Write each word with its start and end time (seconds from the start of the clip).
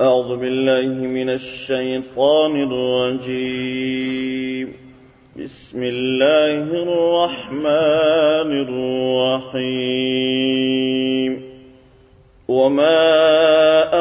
أعوذ 0.00 0.36
بالله 0.36 1.06
من 1.08 1.30
الشيطان 1.30 2.62
الرجيم 2.72 4.72
بسم 5.36 5.82
الله 5.82 6.82
الرحمن 6.86 7.66
الرحيم 8.68 11.42
وما 12.48 13.32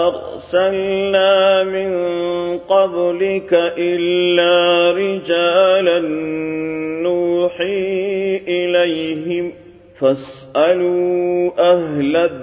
أرسلنا 0.07 1.63
من 1.63 1.89
قبلك 2.57 3.53
إلا 3.77 4.91
رجالا 4.91 5.99
نوحي 7.03 7.87
إليهم 8.47 9.51
فاسألوا 9.99 11.51
أهل 11.59 12.15
الدين 12.17 12.42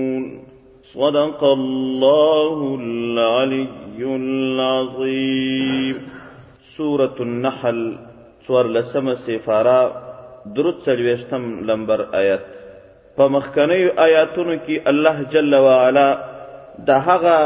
صدق 0.99 1.41
الله 1.43 2.57
العلي 2.81 4.01
العظيم 4.15 5.97
سورة 6.77 7.15
النحل 7.19 7.79
سور 8.47 8.65
لسم 8.75 9.13
سفارا 9.25 9.77
درود 10.55 10.79
سلویشتم 10.85 11.43
لمبر 11.71 12.01
آیت 12.23 12.43
په 13.17 13.27
مخکنیو 13.37 13.91
آیاتونو 14.07 14.55
کې 14.65 14.91
الله 14.93 15.23
جل 15.35 15.55
وعلا 15.69 16.05
د 16.91 16.99
هغه 17.09 17.37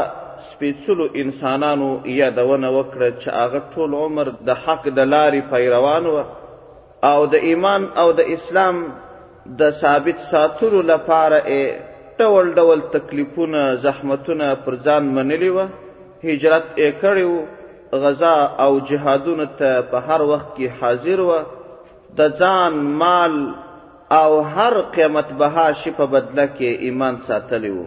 سپېڅلو 0.48 1.06
انسانانو 1.24 1.90
یادونه 2.18 2.68
وکړه 2.68 3.24
چې 3.24 3.40
هغه 3.42 3.62
ټول 3.74 3.94
عمر 4.04 4.32
د 4.52 4.58
حق 4.66 4.88
د 5.00 5.08
لارې 5.14 5.50
پیروان 5.54 6.06
و 6.06 6.24
او 7.12 7.26
د 7.34 7.50
ایمان 7.50 7.88
او 8.04 8.10
د 8.20 8.38
اسلام 8.38 8.84
د 9.64 9.70
ثابت 9.82 10.18
ساتلو 10.34 10.82
لپاره 10.94 11.60
ډول 12.20 12.46
ډول 12.58 12.80
تکلیفونه 12.94 13.62
زحمتونه 13.86 14.46
پر 14.64 14.74
ځان 14.88 15.04
منلی 15.18 15.48
و 15.56 15.60
هجرت 16.26 16.66
یې 16.82 16.88
کړی 17.00 17.24
و 17.34 17.98
غزا 18.04 18.36
او 18.64 18.70
جهادونو 18.90 19.46
ته 19.60 19.70
په 19.90 19.96
هر 20.08 20.20
وخت 20.32 20.48
کې 20.56 20.66
حاضر 20.80 21.18
و 21.28 21.38
د 22.20 22.42
ځان 22.42 22.72
مال 23.04 23.34
او 24.20 24.30
هر 24.56 24.74
قیمت 24.96 25.28
بها 25.42 25.68
شي 25.82 25.90
په 26.00 26.04
بدله 26.16 26.46
کې 26.56 26.68
ایمان 26.88 27.14
ساتلی 27.30 27.70
و 27.78 27.82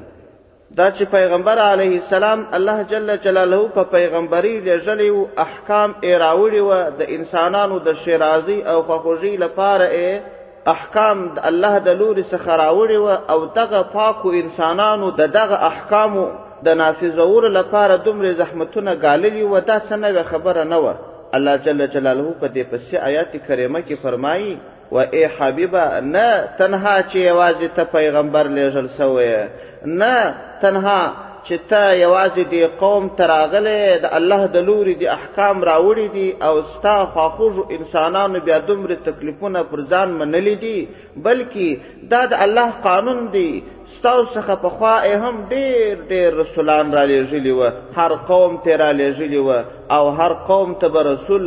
دا 0.77 0.87
چې 0.97 1.03
پیغمبر 1.17 1.57
علیه 1.73 1.95
السلام 2.01 2.39
الله 2.57 2.77
جل 2.91 3.13
جلاله 3.27 3.61
په 3.77 3.83
پیغمبري 3.95 4.55
لېږلی 4.67 5.09
و 5.17 5.27
احکام 5.45 5.91
یې 6.01 6.13
راوړي 6.23 6.61
و 6.69 6.71
د 6.99 7.01
انسانانو 7.19 7.79
د 7.87 7.93
شیرازي 8.01 8.59
او 8.71 8.77
خواخوږۍ 8.87 9.31
لپاره 9.45 9.87
یې 9.93 10.37
احکام 10.67 11.17
د 11.35 11.39
الله 11.49 11.77
د 11.87 11.93
لوري 11.99 12.23
څخه 12.23 12.51
راوړي 12.63 12.97
و 12.97 13.07
او 13.31 13.45
دغه 13.59 13.81
پاکو 13.93 14.29
انسانانو 14.41 15.09
د 15.19 15.27
دغه 15.37 15.55
احکامو 15.69 16.25
د 16.65 16.73
نافذولو 16.81 17.47
لپاره 17.59 17.95
دومره 17.95 18.31
زحمتونه 18.41 18.93
ګاللي 18.95 19.43
و 19.43 19.59
دا 19.59 19.79
څه 19.79 19.93
نوې 19.95 20.23
خبره 20.31 20.63
نه 20.63 20.77
وه 20.79 20.93
الله 21.33 21.55
جل 21.55 21.87
جلاله 21.89 22.31
په 22.41 22.47
دې 22.47 22.63
پسې 22.71 22.95
آیات 23.03 23.31
کریمه 23.47 23.81
کې 23.81 23.93
فرمایي 24.01 24.57
و 24.91 24.97
ای 24.99 25.25
حبیبه 25.37 25.99
نه 26.01 26.43
تنها 26.57 26.95
چې 27.01 27.15
یوازې 27.31 27.69
ته 27.75 27.83
پیغمبر 27.83 28.47
لیږل 28.55 28.87
سوی 28.87 29.47
نه 29.85 30.35
تنها 30.61 31.01
چې 31.47 31.55
ته 31.71 31.83
یوازې 32.03 32.43
دی 32.53 32.61
قوم 32.81 33.03
تراغلې 33.19 33.81
د 34.03 34.13
الله 34.19 34.41
د 34.55 34.65
لوري 34.69 34.95
د 34.99 35.03
احکام 35.17 35.57
راوړي 35.69 36.07
دي 36.15 36.27
او 36.47 36.55
ستا 36.73 36.95
خواخوږو 37.13 37.63
انسانانو 37.77 38.37
بیا 38.47 38.57
دومره 38.69 38.95
تکلیفونه 39.07 39.59
پر 39.71 39.79
ځان 39.91 40.09
منلي 40.21 40.55
دي 40.65 40.77
بلکې 41.25 41.67
دا 42.13 42.21
د 42.33 42.43
الله 42.47 42.67
قانون 42.87 43.19
دی 43.35 43.49
ستاسو 43.95 44.23
څخه 44.35 44.55
پخوا 44.65 44.95
هم 45.27 45.35
ډیر 45.53 45.93
ډیر 46.11 46.29
رسولان 46.41 46.87
را 46.97 47.03
لېږلي 47.11 47.53
وه 47.59 47.69
هر 48.01 48.11
قوم 48.31 48.53
ته 48.65 48.73
را 48.81 48.89
لېږلي 48.99 49.41
وه 49.47 49.59
او 49.95 50.03
هر 50.19 50.33
قوم 50.49 50.69
ته 50.83 50.87
به 50.95 51.01
رسول 51.13 51.45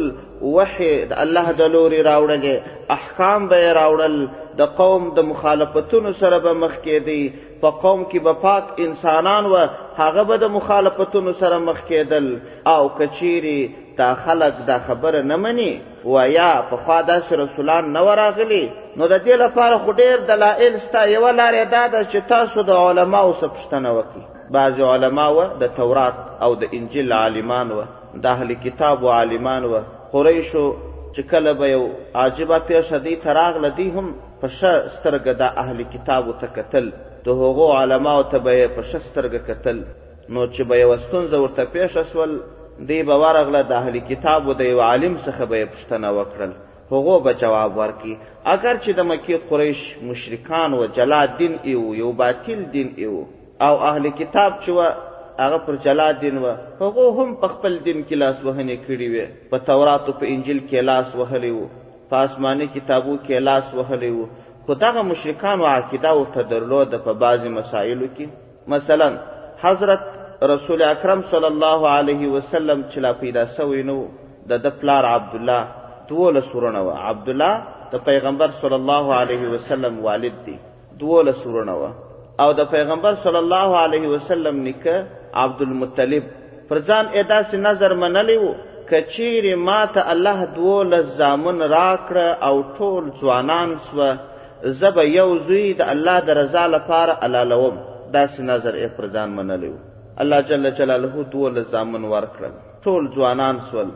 وحی 0.57 0.91
د 1.11 1.13
الله 1.25 1.47
د 1.61 1.71
لورې 1.75 2.01
راوړلې 2.11 2.55
احکام 2.97 3.41
به 3.53 3.57
یې 3.65 3.71
راوړل 3.81 4.17
د 4.61 4.75
قوم 4.81 5.03
د 5.19 5.29
مخالفتونو 5.31 6.11
سره 6.23 6.37
به 6.47 6.53
مخ 6.65 6.75
کېدی 6.87 7.23
په 7.61 7.71
قوم 7.85 8.01
کې 8.11 8.19
به 8.25 8.35
پاک 8.47 8.67
انسانان 8.87 9.45
وه 9.53 9.63
هغه 10.01 10.23
به 10.29 10.37
د 10.37 10.45
مخالفتونو 10.57 11.33
سره 11.41 11.59
مخ 11.69 11.81
کېدل 11.91 12.27
او 12.73 12.83
کچيري 12.99 13.61
دا 13.99 14.09
خلک 14.25 14.55
دا 14.67 14.77
خبره 14.87 15.23
نه 15.31 15.37
مني 15.37 15.73
و 16.05 16.15
یا 16.39 16.53
په 16.71 16.77
خوا 16.85 17.03
داس 17.09 17.33
رسولان 17.33 17.93
نه 17.97 18.01
وراغلي 18.07 18.65
نو 18.97 19.05
د 19.13 19.17
دې 19.25 19.35
لپاره 19.45 19.79
خو 19.83 19.91
ډېر 20.03 20.17
دلایل 20.31 20.79
ستا 20.87 21.03
یوه 21.17 21.33
لارې 21.41 21.65
دا 21.77 21.85
ده 21.95 22.01
چې 22.11 22.29
تاسو 22.33 22.63
د 22.71 22.73
علماو 22.87 23.35
څخه 23.41 23.53
پوښتنه 23.57 23.91
وکړي 24.01 24.23
بعضې 24.57 24.81
علما 24.93 25.29
وه 25.37 25.47
د 25.63 25.75
تورات 25.77 26.15
او 26.45 26.51
د 26.63 26.65
انجیل 26.79 27.13
عالمان 27.21 27.69
وه 27.73 27.85
د 28.23 28.27
اهل 28.37 28.55
کتابو 28.65 29.09
عالمان 29.19 29.63
وه 29.65 29.83
قریشو 30.13 30.67
چې 31.15 31.21
کله 31.31 31.53
به 31.61 31.67
یو 31.75 31.85
عاجبه 32.15 32.59
پیښه 32.69 32.97
دوی 33.05 33.17
ته 33.23 33.33
راغله 33.39 33.69
دوی 33.79 33.89
هم 33.97 34.07
په 34.41 34.47
ښه 34.57 34.73
سترګه 34.97 35.33
د 35.41 35.43
اهل 35.65 35.79
کتابو 35.95 36.33
ته 36.41 36.47
کتل 36.57 36.87
د 37.27 37.35
هغو 37.41 37.67
علماو 37.81 38.21
ته 38.31 38.39
به 38.47 38.67
په 38.77 38.83
شسترګه 38.93 39.41
کتل 39.49 39.81
نو 40.37 40.47
چې 40.55 40.71
به 40.71 40.79
یو 40.81 40.95
ستونزه 41.03 41.41
ورته 41.43 41.67
پیښ 41.75 41.97
اسول 42.03 42.33
دی 42.89 42.99
به 43.11 43.19
ورغله 43.25 43.61
د 43.71 43.73
اهلی 43.81 44.01
کتاب 44.09 44.49
او 44.51 44.57
د 44.63 44.71
یو 44.71 44.81
عالم 44.87 45.15
څخه 45.27 45.45
به 45.53 45.69
پښتنه 45.75 46.09
وکړل 46.17 46.53
هغو 46.93 47.15
به 47.27 47.35
جواب 47.43 47.79
ورکي 47.83 48.15
اگر 48.55 48.75
چې 48.85 48.91
د 48.99 49.09
مکی 49.13 49.37
قریش 49.53 49.83
مشرکان 50.11 50.75
و 50.81 50.83
جلا 50.99 51.23
دین 51.39 51.55
ایو 51.69 51.85
یو 52.03 52.13
باطل 52.23 52.61
دین 52.73 52.93
ایو 53.05 53.15
او 53.67 53.73
اهلی 53.91 54.11
کتاب 54.23 54.53
چې 54.63 54.71
هغه 55.41 55.59
پر 55.69 55.77
جلا 55.85 56.09
دین 56.25 56.39
و 56.45 56.57
هغو 56.83 57.07
هم 57.19 57.35
په 57.41 57.49
خپل 57.55 57.79
دین 57.85 58.05
کې 58.09 58.17
لاس 58.25 58.39
وهنې 58.45 58.77
کړي 58.89 59.09
وي 59.13 59.27
په 59.55 59.67
تورات 59.71 60.09
او 60.13 60.19
په 60.25 60.35
انجیل 60.35 60.61
کې 60.67 60.89
لاس 60.91 61.17
وهلی 61.23 61.51
وو 61.59 61.67
په 62.11 62.25
آسماني 62.27 62.67
کتابو 62.79 63.17
کې 63.17 63.49
لاس 63.51 63.75
وهلی 63.81 64.11
وو 64.17 64.27
خو 64.67 64.73
دغه 64.83 65.03
مشرکانو 65.11 65.65
عقیده 65.77 66.11
ورته 66.19 66.43
درلوده 66.51 66.99
په 67.07 67.13
بعضې 67.23 67.49
مسایلو 67.59 68.07
کې 68.19 68.27
مثلا 68.75 69.09
حضرت 69.65 70.03
رسول 70.55 70.81
اکرم 70.93 71.21
صلی 71.33 71.49
الله 71.53 71.81
علیه 71.99 72.29
وسلم 72.37 72.79
چې 72.91 72.99
لا 73.07 73.13
پیدا 73.25 73.45
سوی 73.57 73.83
نه 73.83 74.07
د 74.55 74.63
ده 74.67 74.71
پلار 74.85 75.05
عبدالله 75.07 75.63
دولس 76.13 76.55
ورونه 76.55 76.81
وه 76.91 76.95
عبدالله 77.11 77.63
د 77.97 78.07
پیغمبر 78.13 78.51
صلی 78.63 78.79
الله 78.83 79.05
علیه 79.23 79.49
وسلم 79.57 79.95
والد 80.09 80.37
دی 80.47 80.57
دولس 81.05 81.47
ورونه 81.51 81.75
وه 81.83 81.91
او 82.45 82.51
د 82.63 82.73
پیغمبر 82.79 83.15
صلی 83.29 83.41
الله 83.45 83.69
علیه 83.87 84.09
وسلم 84.17 84.57
نیکه 84.57 85.07
عبدالمطلب 85.47 86.25
پر 86.69 86.79
ځان 86.89 87.05
یې 87.15 87.25
داسې 87.35 87.55
نظر 87.69 87.95
منلی 88.05 88.37
و 88.45 88.53
که 88.89 89.07
چیرې 89.15 89.55
ما 89.69 89.85
ته 89.95 90.11
الله 90.17 90.45
دولس 90.59 91.07
زامن 91.23 91.59
راکړه 91.75 92.45
او 92.49 92.55
ټول 92.79 93.05
ځوانان 93.23 93.69
سوه 93.87 94.13
زب 94.81 94.99
یو 95.05 95.29
زوی 95.47 95.63
د 95.79 95.89
الله 95.93 96.17
د 96.27 96.31
رضا 96.39 96.65
لپاره 96.75 97.13
علالوم 97.27 97.75
دا 98.15 98.27
سنظر 98.35 98.75
یې 98.83 98.89
پر 98.97 99.07
ځان 99.15 99.31
منلی 99.39 99.71
و 99.71 99.77
الله 100.25 100.41
جل 100.51 100.71
جلاله 100.81 101.23
دوله 101.33 101.63
زامن 101.73 102.05
ورکړل 102.05 102.53
ټول 102.85 103.09
ځوانان 103.17 103.59
سول 103.71 103.89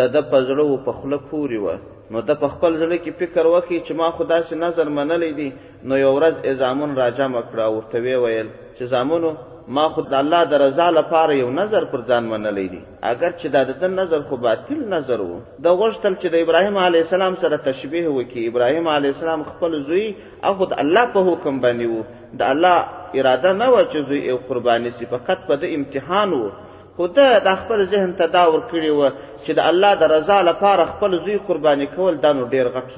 د 0.00 0.10
د 0.16 0.26
په 0.32 0.38
زړه 0.48 0.62
و 0.72 0.76
په 0.88 0.92
خوله 0.98 1.18
پورې 1.30 1.56
وه 1.64 1.76
نو 2.14 2.20
د 2.30 2.40
په 2.42 2.48
خپل 2.56 2.72
زړه 2.80 2.96
کې 3.04 3.10
فکر 3.20 3.44
وکړي 3.46 3.78
چې 3.86 3.92
ما 4.02 4.10
خو 4.18 4.24
داسې 4.24 4.54
نظر 4.64 4.88
منلی 4.98 5.30
دی 5.38 5.48
نو 5.88 5.98
یو 5.98 6.12
ورځ 6.14 6.36
یې 6.44 6.52
زامن 6.64 6.96
راجمع 7.02 7.42
کړه 7.50 7.62
او 7.68 7.72
ورته 7.76 7.98
ویې 8.04 8.16
ویل 8.24 8.48
چې 8.76 8.84
زامنو 8.94 9.30
ما 9.74 9.84
خود 9.94 10.06
الله 10.20 10.40
د 10.52 10.54
رضا 10.66 10.86
لپاره 10.98 11.32
یو 11.42 11.48
نظر 11.60 11.82
پر 11.92 12.00
ځان 12.10 12.24
منلې 12.32 12.66
دي 12.72 12.80
اگر 13.12 13.30
چې 13.40 13.46
دا 13.54 13.60
د 13.68 13.84
نظر 14.00 14.20
خو 14.28 14.34
باطل 14.46 14.80
نظر 14.96 15.18
وو 15.26 15.38
د 15.64 15.66
غوښتل 15.80 16.12
چې 16.20 16.26
د 16.32 16.36
ابراهیم 16.44 16.76
علی 16.86 16.98
السلام 17.06 17.34
سره 17.42 17.56
تشبیه 17.68 18.06
وکي 18.18 18.40
ابراهیم 18.50 18.86
علی 18.96 19.08
السلام 19.14 19.40
خپل 19.50 19.72
زوی 19.88 20.06
او 20.46 20.50
خود 20.60 20.70
الله 20.82 21.04
په 21.14 21.20
حکم 21.28 21.54
باندې 21.64 21.86
وو 21.92 22.00
د 22.40 22.42
الله 22.52 22.76
اراده 23.20 23.52
نه 23.60 23.66
و 23.72 23.76
چې 23.90 23.98
زوی 24.08 24.20
یو 24.30 24.38
قرباني 24.48 24.90
سی 24.98 25.04
فقط 25.14 25.38
په 25.48 25.54
د 25.62 25.74
امتحان 25.78 26.30
وو 26.38 26.50
خدا 26.98 27.28
د 27.48 27.56
خپل 27.62 27.84
ذهن 27.94 28.10
ته 28.18 28.24
دا 28.36 28.44
ور 28.52 28.62
کړی 28.70 28.90
و 28.98 29.02
چې 29.44 29.50
د 29.58 29.70
الله 29.70 29.92
د 30.02 30.10
رضا 30.16 30.38
لپاره 30.50 30.84
خپل 30.94 31.18
زوی 31.24 31.38
قرباني 31.50 31.86
کول 31.96 32.12
دا 32.24 32.30
نو 32.38 32.44
ډیر 32.54 32.66
غټ 32.74 32.88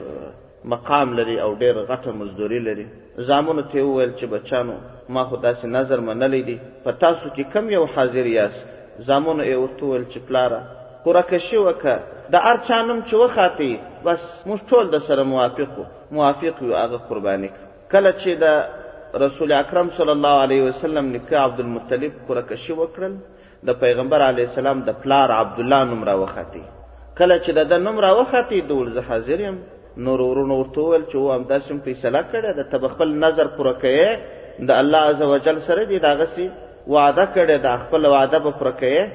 مقام 0.70 1.08
لري 1.18 1.36
او 1.44 1.50
ډیر 1.62 1.76
غټه 1.90 2.12
مزدوري 2.20 2.58
لري 2.68 2.86
زامونو 3.28 3.62
ته 3.72 3.82
وویل 3.86 4.12
چې 4.18 4.24
بچانو 4.34 4.74
ما 5.14 5.24
خو 5.24 5.36
داسې 5.36 5.64
نظر 5.76 5.98
منلی 6.08 6.42
دی 6.42 6.56
په 6.84 6.90
تاسو 6.92 7.28
کې 7.36 7.42
کم 7.52 7.70
یو 7.70 7.84
حاضر 7.94 8.26
یاست 8.36 8.68
زامونو 9.08 9.42
یې 9.44 9.56
ورته 9.62 9.82
وویل 9.86 10.06
چې 10.12 10.18
پلاره 10.28 10.60
قرهکشي 11.04 11.58
وکړه 11.66 11.96
د 12.32 12.34
هر 12.46 12.56
چا 12.66 12.78
نوم 12.88 13.00
چې 13.08 13.14
وخاطي 13.22 13.72
بس 14.04 14.20
موږ 14.48 14.60
ټول 14.70 14.84
د 14.94 15.04
سره 15.08 15.22
موافق 15.32 15.72
موافق 16.18 16.62
یو 16.68 16.76
هغه 16.84 16.98
قرباني 17.08 17.50
کله 17.92 18.10
چې 18.20 18.30
د 18.44 18.46
رسول 19.24 19.52
اکرم 19.58 19.88
صلی 19.98 20.12
الله 20.16 20.34
علیه 20.44 20.62
وسلم 20.68 21.06
نکاح 21.16 21.42
عبدالمطلب 21.48 22.12
قرهکشي 22.28 22.72
وکړل 22.80 23.12
د 23.68 23.78
پیغمبر 23.84 24.20
علیه 24.30 24.46
السلام 24.50 24.78
د 24.88 25.02
پلار 25.02 25.28
عبدالله 25.42 25.80
نوم 25.90 26.04
راوخاتی 26.08 26.62
کله 27.18 27.36
چې 27.44 27.50
د 27.58 27.68
ده 27.70 27.78
نوم 27.86 27.98
راوخاتی 28.06 28.60
د 28.60 28.70
ورزه 28.80 29.02
حاضر 29.08 29.40
یم 29.48 29.56
نور 29.96 30.20
ورونو 30.20 30.54
ورته 30.58 30.80
وویل 30.82 31.04
چې 31.10 31.16
هو 31.16 31.32
همداسې 31.32 31.74
فیصله 31.86 32.22
کړې 32.32 32.52
ده 32.56 32.64
ته 32.72 32.78
به 32.84 32.88
خپل 32.94 33.08
نظر 33.24 33.46
پوره 33.56 33.72
کوې 33.72 34.18
د 34.68 34.78
الله 34.82 34.98
عز 35.12 35.22
وجل 35.22 35.58
سره 35.68 35.80
دې 35.84 35.98
دغسې 35.98 36.48
وعده 36.92 37.24
کړې 37.34 37.58
ده 37.64 37.72
خپل 37.84 38.06
وعده 38.14 38.38
به 38.46 38.50
پوره 38.60 38.72
کوې 38.72 39.10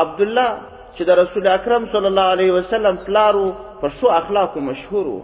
عبدالله 0.00 0.48
چې 0.96 1.02
د 1.08 1.18
رسول 1.22 1.46
اکرم 1.52 1.86
صلی 1.94 2.06
الله 2.10 2.22
علیه 2.34 2.52
وسلم 2.56 2.96
پلار 3.06 3.36
و 3.40 3.46
په 3.80 3.88
ښو 4.00 4.08
اخلاقو 4.18 4.60
مشهور 4.66 5.06
و 5.12 5.16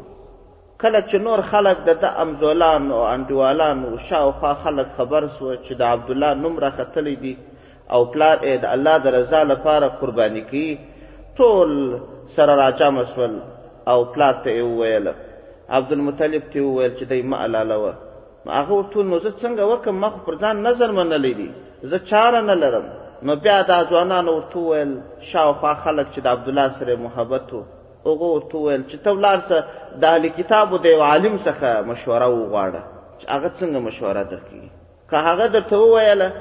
کله 0.80 1.00
چې 1.00 1.14
نور 1.26 1.40
خلک 1.50 1.78
د 1.90 2.00
ده 2.06 2.20
امزولان 2.24 2.90
او 2.96 3.02
انډیوالان 3.10 3.84
و 3.86 3.96
شاوخوا 4.08 4.52
خلک 4.64 4.88
خبر 4.96 5.26
سوه 5.36 5.54
چې 5.56 5.72
د 5.82 5.92
عبدالله 5.92 6.32
نوم 6.42 6.58
راختلی 6.64 7.14
دي 7.22 7.34
او 7.92 8.04
پلار 8.04 8.36
یې 8.38 8.56
د 8.64 8.74
الله 8.78 8.98
د 9.06 9.14
رضا 9.18 9.42
لپاره 9.52 9.88
قرباني 10.02 10.40
کوي 10.50 10.70
ټول 11.38 11.70
سره 12.38 12.54
راجمع 12.62 13.04
سول 13.12 13.38
او 13.90 13.98
پلار 14.12 14.34
ته 14.44 14.50
یې 14.58 14.66
وویل 14.70 15.08
عبدالمطلب 15.76 16.42
ته 16.54 16.60
وویل 16.64 16.92
چې 16.98 17.02
دی 17.12 17.22
مه 17.32 17.36
علالوه 17.44 17.94
هغه 18.46 18.72
ورته 18.72 19.02
نو 19.02 19.18
زه 19.24 19.30
څنګه 19.30 19.62
وکم 19.72 19.98
ما 20.02 20.08
خو 20.12 20.18
پر 20.26 20.36
ځان 20.44 20.62
نظر 20.66 20.92
منلی 20.98 21.32
دی 21.38 21.48
زه 21.92 21.98
چاره 22.10 22.40
نه 22.48 22.54
لرم 22.60 22.86
نو 23.30 23.36
بیا 23.46 23.56
دا 23.70 23.78
ځوانانو 23.90 24.30
ورته 24.36 24.58
وویل 24.64 24.94
شاوخوا 25.30 25.72
خلک 25.84 26.06
چې 26.14 26.20
د 26.20 26.26
عبدالله 26.34 26.68
سره 26.80 26.96
محبت 27.06 27.52
و 27.58 27.62
هغه 28.06 28.26
ورته 28.34 28.58
وویل 28.58 28.82
چې 28.88 28.96
ته 29.06 29.10
ولاړ 29.10 29.38
شه 29.48 29.64
د 30.04 30.10
اهل 30.12 30.28
کتابو 30.40 30.76
د 30.86 30.94
یو 30.94 31.02
عالم 31.10 31.36
څخه 31.46 31.88
مشوره 31.92 32.28
وغواړه 32.28 32.82
چې 33.20 33.26
هغه 33.36 33.50
څنګه 33.58 33.80
مشوره 33.88 34.22
درکوي 34.34 34.70
که 35.10 35.16
هغه 35.28 35.46
درته 35.56 35.76
وویله 35.76 36.32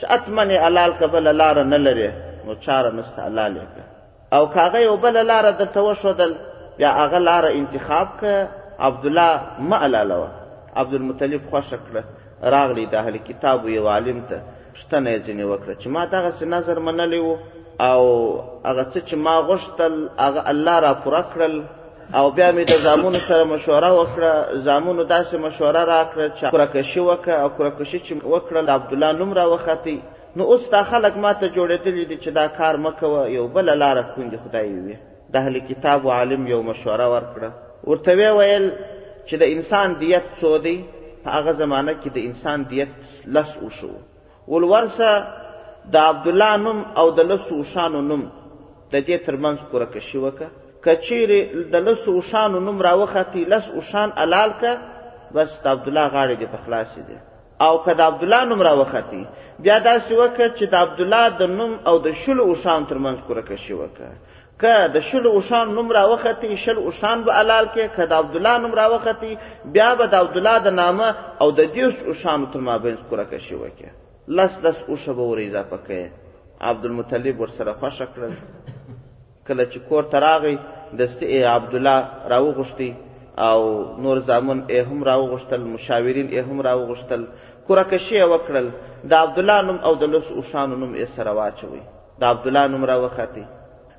چې 0.00 0.04
اتمنې 0.16 0.62
حلال 0.66 0.92
که 1.00 1.06
بله 1.16 1.32
لاره 1.40 1.62
نه 1.72 1.78
لرې 1.78 2.44
نو 2.46 2.54
چاره 2.68 2.90
نسته 3.00 3.22
حلال 3.26 3.56
یې 3.56 4.34
او 4.38 4.46
که 4.54 4.58
هغه 4.66 4.82
یو 4.88 4.96
بله 5.08 5.22
لاره 5.32 5.50
درته 5.64 5.88
وښودل 5.94 6.38
یا 6.82 6.90
هغه 7.00 7.18
لار 7.26 7.44
انتخاب 7.60 8.08
ک 8.20 8.22
عبد 8.86 9.04
الله 9.08 9.32
معلالو 9.70 10.24
عبد 10.80 10.94
المطلب 10.98 11.40
خوښ 11.50 11.68
کړ 11.84 11.94
راغلی 12.54 12.86
د 12.92 12.94
اهل 13.02 13.16
کتاب 13.28 13.68
یو 13.68 13.86
عالم 13.94 14.18
ته 14.28 14.36
شتنه 14.80 15.12
ځنی 15.26 15.44
وکړه 15.50 15.74
چې 15.80 15.86
ما 15.96 16.02
دغه 16.14 16.30
څه 16.38 16.42
نظر 16.54 16.78
منلی 16.86 17.18
وو 17.26 17.36
او 17.90 18.00
هغه 18.68 18.84
څه 18.92 19.00
چې 19.08 19.14
ما 19.26 19.34
غوښتل 19.48 19.92
هغه 20.26 20.40
الله 20.52 20.78
را 20.86 20.94
پوره 21.02 21.22
کړل 21.32 21.54
او 22.18 22.30
بیا 22.36 22.48
مې 22.52 22.64
د 22.70 22.72
زامونو 22.86 23.20
سره 23.28 23.44
مشوره 23.44 23.90
وکړه 23.98 24.30
زامونو 24.66 25.02
داسې 25.14 25.34
مشوره 25.46 25.82
راکړه 25.92 26.26
چې 26.36 26.50
کورکشي 26.54 27.00
وکړه 27.08 27.36
او 27.44 27.48
کورکشي 27.48 27.98
چې 28.06 28.12
وکړل 28.32 28.66
عبدالله 28.76 29.12
نوم 29.20 29.32
را 29.32 29.44
وختي 29.52 29.98
نو 30.36 30.44
اوس 30.44 30.70
دا 30.70 30.82
خلک 30.82 31.16
ما 31.16 31.32
ته 31.32 31.46
جوړېدلي 31.56 32.04
دي 32.10 32.16
چې 32.24 32.28
دا 32.38 32.46
کار 32.48 32.76
مه 32.76 32.90
کوه 33.00 33.28
یو 33.36 33.48
بله 33.56 33.74
لاره 33.74 34.02
کونډې 34.14 34.36
خدای 34.48 34.68
وي 34.72 34.96
د 35.32 35.36
اهل 35.42 35.56
کتاب 35.68 36.00
و 36.06 36.10
عالم 36.16 36.42
یو 36.52 36.60
مشوره 36.70 37.06
ورکړه 37.14 37.50
ورته 37.90 38.12
ویل 38.38 38.64
چې 39.26 39.34
د 39.42 39.52
انسان 39.56 39.88
دیت 40.02 40.26
څو 40.40 40.50
دی 40.66 40.74
په 41.24 41.28
هغه 41.36 41.52
زمانه 41.62 41.92
کې 42.00 42.10
د 42.16 42.18
انسان 42.28 42.58
دیت 42.72 42.92
لس 43.36 43.50
وشو 43.64 43.92
ولورسه 44.52 45.10
د 45.96 46.08
عبدالله 46.12 46.52
نوم 46.64 46.78
او 47.02 47.06
د 47.18 47.28
لسو 47.30 47.52
اوښانو 47.60 48.00
نوم 48.10 48.22
د 48.92 48.94
دې 49.08 49.16
ترمنځ 49.26 49.58
کوره 49.72 49.86
کشي 49.94 50.18
وکړه 50.24 50.50
که 50.84 50.92
چیرې 51.06 51.40
د 51.74 51.86
لسو 51.88 52.10
اوښانو 52.18 52.58
نوم 52.68 52.78
راوختی 52.88 53.42
لس 53.54 53.66
اوښان 53.78 54.08
حلال 54.22 54.50
که 54.64 54.72
بس 55.36 55.50
د 55.64 55.66
عبدالله 55.74 56.06
غاړې 56.14 56.36
دې 56.40 56.48
په 56.54 56.58
خلاصې 56.64 57.00
دی 57.08 57.18
او 57.66 57.74
که 57.84 57.92
د 58.00 58.10
عبدالله 58.10 58.44
نوم 58.50 58.62
راوختی 58.68 59.22
بیا 59.64 59.78
داسې 59.88 60.12
وکړه 60.22 60.48
چې 60.58 60.64
د 60.72 60.74
عبدالله 60.84 61.24
د 61.40 61.54
نوم 61.60 61.72
او 61.92 61.94
د 62.06 62.18
شلو 62.24 62.42
اوښانو 62.52 62.86
ترمنځ 62.90 63.18
کوره 63.28 63.42
کشي 63.50 63.74
وکړه 63.82 64.12
که 64.62 64.74
د 64.94 64.98
شل 65.04 65.26
اوشان 65.28 65.66
نوم 65.74 65.88
را 65.96 66.00
وختي 66.12 66.56
شل 66.64 66.78
اوشان 66.86 67.22
به 67.26 67.32
علال 67.42 67.66
کې 67.74 67.96
که 67.98 68.06
د 68.08 68.12
عبد 68.22 68.34
الله 68.38 68.58
نوم 68.62 68.74
را 68.78 68.86
وختي 68.94 69.30
بیا 69.76 69.88
به 69.94 70.06
د 70.14 70.24
عبد 70.24 70.34
الله 70.40 70.58
د 70.64 70.68
نامه 70.78 71.08
او 71.44 71.46
د 71.60 71.68
دې 71.76 71.82
اوشان 72.12 72.42
تر 72.56 72.60
مابین 72.68 72.96
سکوره 73.02 73.22
کشي 73.32 73.54
وکي 73.60 73.88
لس 74.40 74.54
لس 74.64 74.78
اوشه 74.88 75.12
به 75.20 75.28
ور 75.28 75.38
اضافه 75.46 75.76
کړي 75.84 76.02
عبد 76.70 76.84
المطلب 76.88 77.40
ور 77.42 77.48
سره 77.60 77.72
خوش 77.84 78.02
کړل 78.16 78.34
کله 79.48 79.64
چې 79.72 79.78
کور 79.92 80.02
ته 80.14 80.18
راغی 80.24 80.52
دسته 81.02 81.38
عبد 81.52 81.74
الله 81.78 82.26
راوغشتي 82.32 82.88
او 83.44 83.60
نور 84.08 84.18
زامن 84.32 84.60
یې 84.68 84.80
هم 84.90 85.04
راوغشتل 85.10 85.60
مشاورین 85.70 86.26
یې 86.30 86.48
هم 86.50 86.60
راوغشتل 86.66 87.24
کورکشي 87.70 88.20
وکړل 88.32 88.66
د 89.14 89.24
عبد 89.24 89.38
الله 89.44 89.62
نوم 89.70 89.78
او 89.90 89.94
د 90.04 90.12
لس 90.16 90.28
اوشان 90.36 90.76
نوم 90.82 90.94
یې 90.94 91.04
سره 91.04 91.30
واچوي 91.40 91.82
د 92.24 92.28
عبد 92.32 92.46
الله 92.52 92.66
نوم 92.74 92.84
را 92.92 92.98
وختي 93.04 93.44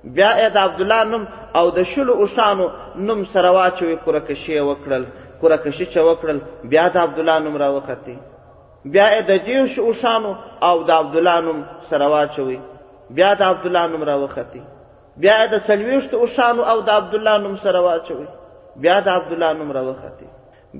بیا 0.03 0.30
یې 0.36 0.50
د 0.53 0.57
عبدالله 0.57 1.03
نوم 1.03 1.24
او 1.56 1.69
د 1.77 1.83
شلو 1.92 2.13
اوښانو 2.24 2.65
نوم 3.07 3.19
سره 3.33 3.50
واچوي 3.57 3.95
قرهکشي 4.06 4.53
یې 4.57 4.62
وکړل 4.69 5.03
قرهکشي 5.42 5.86
چې 5.86 6.00
وکړل 6.07 6.38
بیا 6.71 6.86
د 6.94 6.98
عبدالله 7.06 7.38
نوم 7.45 7.56
راوختې 7.63 8.15
بیا 8.94 9.07
یې 9.15 9.21
د 9.31 9.33
دېرش 9.50 9.74
اوښانو 9.88 10.31
او 10.68 10.83
د 10.89 10.92
عبدالله 11.01 11.38
نوم 11.48 11.57
سره 11.89 12.07
واچوي 12.13 12.59
بیا 13.15 13.33
د 13.39 13.42
عبدالله 13.51 13.86
نوم 13.94 14.03
راوختې 14.09 14.59
بیا 15.21 15.33
یې 15.44 15.48
د 15.53 15.57
څلوېښتو 15.68 16.15
اوښانو 16.25 16.62
او 16.71 16.81
د 16.88 16.89
عبدالله 17.00 17.38
نوم 17.45 17.56
سره 17.63 17.80
واچوي 17.88 18.27
بیا 18.83 19.00
د 19.06 19.09
عبدالله 19.18 19.51
نوم 19.59 19.71
راوختې 19.77 20.25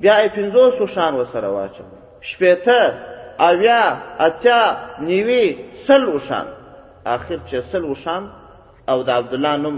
بیا 0.02 0.14
یې 0.24 0.28
پنځوس 0.36 0.74
اوښان 0.80 1.12
ورسره 1.14 1.48
واچوي 1.56 1.96
شپېته 2.28 2.78
اویا 3.48 3.82
اتیا 4.26 4.60
نوي 5.10 5.44
سل 5.86 6.02
اوښان 6.14 6.46
اخر 7.06 7.38
چې 7.46 7.56
سل 7.60 7.84
اوښان 7.94 8.22
او 8.88 9.02
د 9.08 9.10
عبد 9.10 9.32
الله 9.38 9.56
نوم 9.64 9.76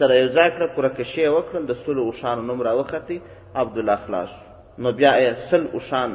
سره 0.00 0.14
یو 0.22 0.26
ځای 0.36 0.48
کړه 0.56 0.68
کوره 0.74 0.90
کشي 0.98 1.24
وکړل 1.36 1.64
د 1.68 1.72
سلو 1.84 2.02
اوښانو 2.08 2.42
نوم 2.50 2.60
راوختي 2.68 3.18
عبد 3.62 3.76
الله 3.82 3.96
خلاص 4.06 4.32
نو 4.82 4.90
بیا 4.98 5.12
یې 5.24 5.32
سل 5.50 5.64
اوښان 5.78 6.10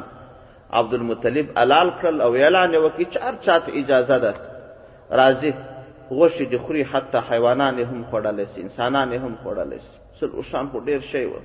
عبد 0.80 0.92
المطلب 1.00 1.46
علال 1.62 1.88
کړل 2.00 2.16
او 2.26 2.30
اعلان 2.34 2.70
یې 2.74 2.80
وکړي 2.86 3.06
چې 3.12 3.18
هر 3.26 3.34
چا 3.44 3.58
ته 3.58 3.72
اجازه 3.82 4.18
ده 4.18 4.34
راځي 5.20 5.52
غوښې 6.18 6.44
دې 6.50 6.58
خوري 6.66 6.84
حتی 6.92 7.18
حیوانان 7.30 7.78
یې 7.78 7.86
هم 7.90 8.04
خوړلی 8.10 8.46
سي 8.52 8.60
انسانان 8.66 9.08
یې 9.12 9.20
هم 9.24 9.34
خوړلی 9.42 9.80
سي 9.86 9.92
سل 10.20 10.30
اوښان 10.40 10.66
خو 10.72 10.78
ډېر 10.80 11.00
شی 11.10 11.24
و 11.24 11.36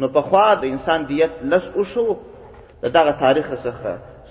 نو 0.00 0.08
پخوا 0.14 0.46
د 0.62 0.64
انسان 0.74 1.00
دیت 1.10 1.30
لس 1.52 1.66
اوښه 1.74 2.16
د 2.82 2.86
دغه 2.98 3.12
تاریخ 3.24 3.46
څخه 3.54 3.88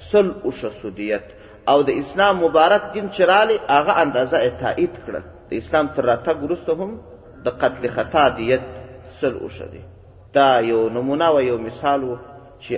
سل 0.09 0.27
اوښه 0.43 0.67
سو 0.81 0.89
دیت 1.01 1.25
او 1.71 1.77
د 1.89 1.99
اسلام 2.01 2.41
مبارک 2.45 2.89
دین 2.93 3.05
چې 3.09 3.21
رالی 3.31 3.57
هغه 3.75 3.93
اندازه 4.05 4.37
یې 4.45 4.51
تایید 4.63 4.95
کړه 5.05 5.21
د 5.51 5.55
اسلام 5.61 5.85
تر 5.95 6.03
راتګ 6.11 6.37
وروسته 6.45 6.71
هم 6.81 6.91
د 7.45 7.55
قتل 7.61 7.83
خطا 7.95 8.23
دیت 8.37 8.65
سل 9.21 9.33
اوشه 9.45 9.65
دی 9.73 9.81
دا 10.35 10.49
یو 10.71 10.81
نمونه 10.97 11.27
و 11.35 11.39
یو 11.49 11.57
مثال 11.67 12.01
و 12.09 12.15
چې 12.63 12.73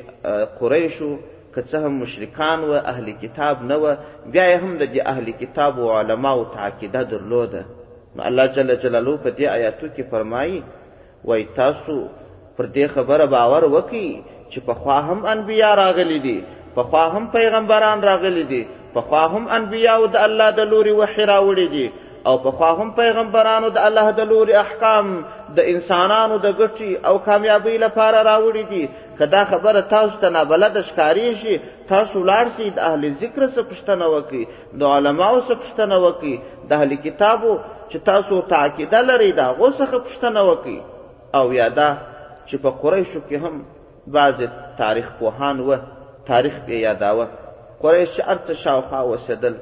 قریشو 0.62 1.10
که 1.53 1.62
څه 1.70 1.77
هم 1.84 1.94
مشرکان 2.03 2.60
و 2.70 2.72
اهل 2.92 3.08
کتاب 3.24 3.58
نه 3.72 3.75
و 3.84 3.92
بیا 4.36 4.46
هم 4.62 4.72
د 4.82 4.84
دې 4.94 5.01
اهل 5.12 5.27
کتاب 5.42 5.74
و 5.80 5.86
علماو 6.00 6.42
تعقیده 6.56 7.01
درلوده 7.12 7.62
نو 8.15 8.22
الله 8.30 8.46
جل 8.56 8.70
جلاله 8.86 9.13
په 9.24 9.30
دې 9.38 9.46
آیاتو 9.58 9.88
کې 9.96 10.03
فرمایي 10.13 10.60
وای 11.32 11.42
تاسو 11.60 11.98
پر 12.58 12.65
دې 12.75 12.86
خبره 12.96 13.25
باور 13.36 13.63
وکئ 13.75 14.06
چې 14.51 14.60
پخوا 14.72 14.98
هم 15.12 15.20
انبیا 15.36 15.70
راغلي 15.82 16.18
دي 16.25 16.38
پخوا 16.80 17.06
هم 17.18 17.30
پیغمبران 17.38 18.01
راغلي 18.10 18.44
دي 18.53 18.63
پخوا 18.98 19.22
هم 19.36 19.44
انبیاو 19.60 20.06
د 20.18 20.27
الله 20.30 20.50
د 20.62 20.74
لوري 20.74 20.94
وحی 21.01 21.25
راوړي 21.34 21.68
دي 21.75 21.86
او 22.27 22.34
په 22.44 22.51
خوا 22.58 22.68
هم 22.80 22.89
پیغمبرانو 22.98 23.70
د 23.77 23.86
الله 23.88 24.12
د 24.18 24.27
لوري 24.32 24.53
احکام 24.60 25.08
د 25.56 25.65
انسانانو 25.72 26.36
د 26.46 26.53
ګټي 26.60 26.92
او 27.08 27.15
کامیابی 27.27 27.74
لپاره 27.86 28.18
راوړي 28.30 28.63
دي 28.72 28.84
که 29.18 29.25
دا 29.34 29.42
خبره 29.51 29.82
تاسو 29.94 30.22
ته 30.22 30.30
نابلده 30.36 30.82
ښکاري 30.89 31.27
شي 31.42 31.56
تاسو 31.92 32.24
لاړ 32.30 32.46
شئ 32.56 32.70
د 32.77 32.80
اهل 32.89 33.03
ذکر 33.24 33.48
څخه 33.53 33.68
پوښتنه 33.72 34.06
وکړئ 34.13 34.44
د 34.82 34.94
علماو 34.96 35.39
څخه 35.48 35.60
پوښتنه 35.63 35.96
وکړئ 36.06 36.36
د 36.70 36.80
اهل 36.80 36.92
کتابو 37.08 37.51
چې 37.92 37.98
تاسو 38.12 38.42
ته 38.53 38.63
عقیده 38.68 39.01
لرئ 39.10 39.30
د 39.39 39.51
هغو 39.51 39.70
څخه 39.80 39.96
پوښتنه 40.08 40.42
وکړئ 40.51 40.77
او 41.38 41.46
یا 41.60 41.68
دا 41.80 41.89
چې 42.48 42.56
په 42.63 42.70
قریشو 42.84 43.22
کې 43.27 43.38
هم 43.44 43.63
بعضې 44.18 44.46
تاریخ 44.82 45.12
پوهان 45.20 45.60
وه 45.68 45.80
تاریخ 46.32 46.56
پې 46.65 46.75
یاداوه 46.88 47.25
قریش 47.84 48.10
چې 48.15 48.22
هر 48.30 48.38
څه 48.48 48.53
شاوخوا 48.63 49.00
اوسېدل 49.12 49.56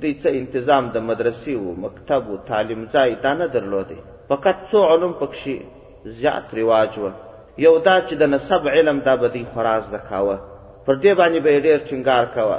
دوی 0.00 0.12
څه 0.22 0.28
انتظام 0.42 0.84
د 0.94 1.04
مدرسې 1.10 1.52
و 1.68 1.74
مکتب 1.84 2.22
و 2.30 2.36
تعلیم 2.50 2.82
ځای 2.94 3.10
دا 3.24 3.32
نه 3.40 3.46
درلودی 3.54 3.98
فقط 4.28 4.56
څو 4.70 4.78
علوم 4.92 5.12
پکښې 5.20 5.54
زیات 6.20 6.46
رواج 6.60 6.92
و 7.04 7.08
یو 7.66 7.74
دا 7.86 7.96
چې 8.06 8.14
د 8.22 8.30
نسب 8.34 8.68
علم 8.74 8.98
دا 9.08 9.14
به 9.22 9.28
دوی 9.34 9.44
خورا 9.52 9.76
زده 9.88 9.98
کاوه 10.08 10.36
پر 10.86 10.94
دې 11.02 11.12
باندې 11.20 11.38
به 11.44 11.50
یې 11.54 11.60
ډېر 11.66 11.78
ټینګار 11.88 12.24
کوه 12.36 12.58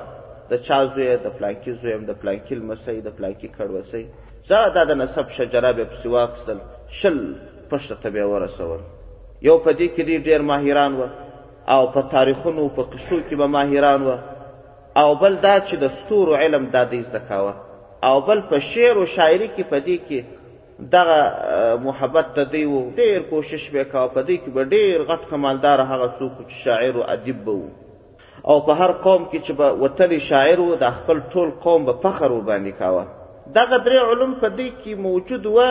د 0.50 0.54
چا 0.68 0.80
زوی 0.94 1.08
د 1.18 1.28
پلانکي 1.38 1.72
زوی 1.82 1.98
د 2.10 2.22
پلانکي 2.22 2.56
لمسی 2.60 2.98
د 3.02 3.08
پلانکي 3.18 3.50
کړوسی 3.58 4.04
زه 4.50 4.70
دا 4.76 4.84
د 4.92 5.00
نسب 5.02 5.30
شجره 5.38 5.72
به 5.78 5.86
پسې 5.92 6.06
واخیستل 6.14 6.60
شل 7.00 7.20
پشته 7.70 7.96
ته 8.04 8.10
به 8.16 8.26
ورسول 8.34 8.80
یو 9.48 9.56
په 9.58 9.72
دې 9.80 9.88
کې 9.96 10.24
ډېر 10.28 10.42
ماهران 10.42 10.94
و 11.00 11.04
او 11.76 11.84
په 11.96 12.02
تاریخونو 12.16 12.68
په 12.78 12.84
قصو 12.94 13.18
کې 13.30 13.36
به 13.42 13.48
ماهران 13.58 14.02
وه 14.08 14.18
او 15.02 15.14
بل 15.22 15.36
دا 15.44 15.54
چې 15.60 15.76
د 15.84 15.88
ستورو 16.00 16.36
علم 16.40 16.66
دا 16.74 16.82
دې 16.86 17.00
زده 17.02 17.20
کاوه 17.30 17.54
او 18.10 18.22
بل 18.28 18.42
په 18.52 18.60
شعر 18.70 18.98
او 19.02 19.06
شاعري 19.14 19.48
کې 19.56 19.64
په 19.72 19.80
دې 19.86 19.98
کې 20.08 20.22
دغه 20.94 21.20
محبت 21.88 22.28
د 22.38 22.50
دی 22.54 22.64
و 22.76 22.84
ډیر 23.00 23.22
کوشش 23.32 23.66
به 23.74 23.84
کاوه 23.84 24.14
په 24.14 24.22
دې 24.22 24.38
کې 24.44 24.50
به 24.56 24.64
ډیر 24.76 25.02
غټ 25.10 25.22
کمالدار 25.32 25.80
هغه 25.94 26.08
څوک 26.20 26.34
چې 26.50 26.56
شاعر 26.68 26.94
او 27.02 27.10
ادیب 27.16 27.48
وو 27.48 27.70
او 28.54 28.60
په 28.70 28.74
هر 28.80 28.92
قوم 29.06 29.24
کې 29.32 29.40
چې 29.46 29.54
به 29.60 29.68
وتلی 29.84 30.20
شاعر 30.30 30.60
و 30.64 30.72
د 30.86 30.96
خپل 31.02 31.18
ټول 31.34 31.48
قوم 31.68 31.86
به 31.92 32.00
فخر 32.08 32.30
ورباندې 32.32 32.74
کاوه 32.82 33.04
دغه 33.60 33.78
درې 33.86 34.00
علوم 34.12 34.34
په 34.42 34.48
دې 34.58 34.70
کې 34.82 34.94
موجود 35.08 35.44
وه 35.56 35.70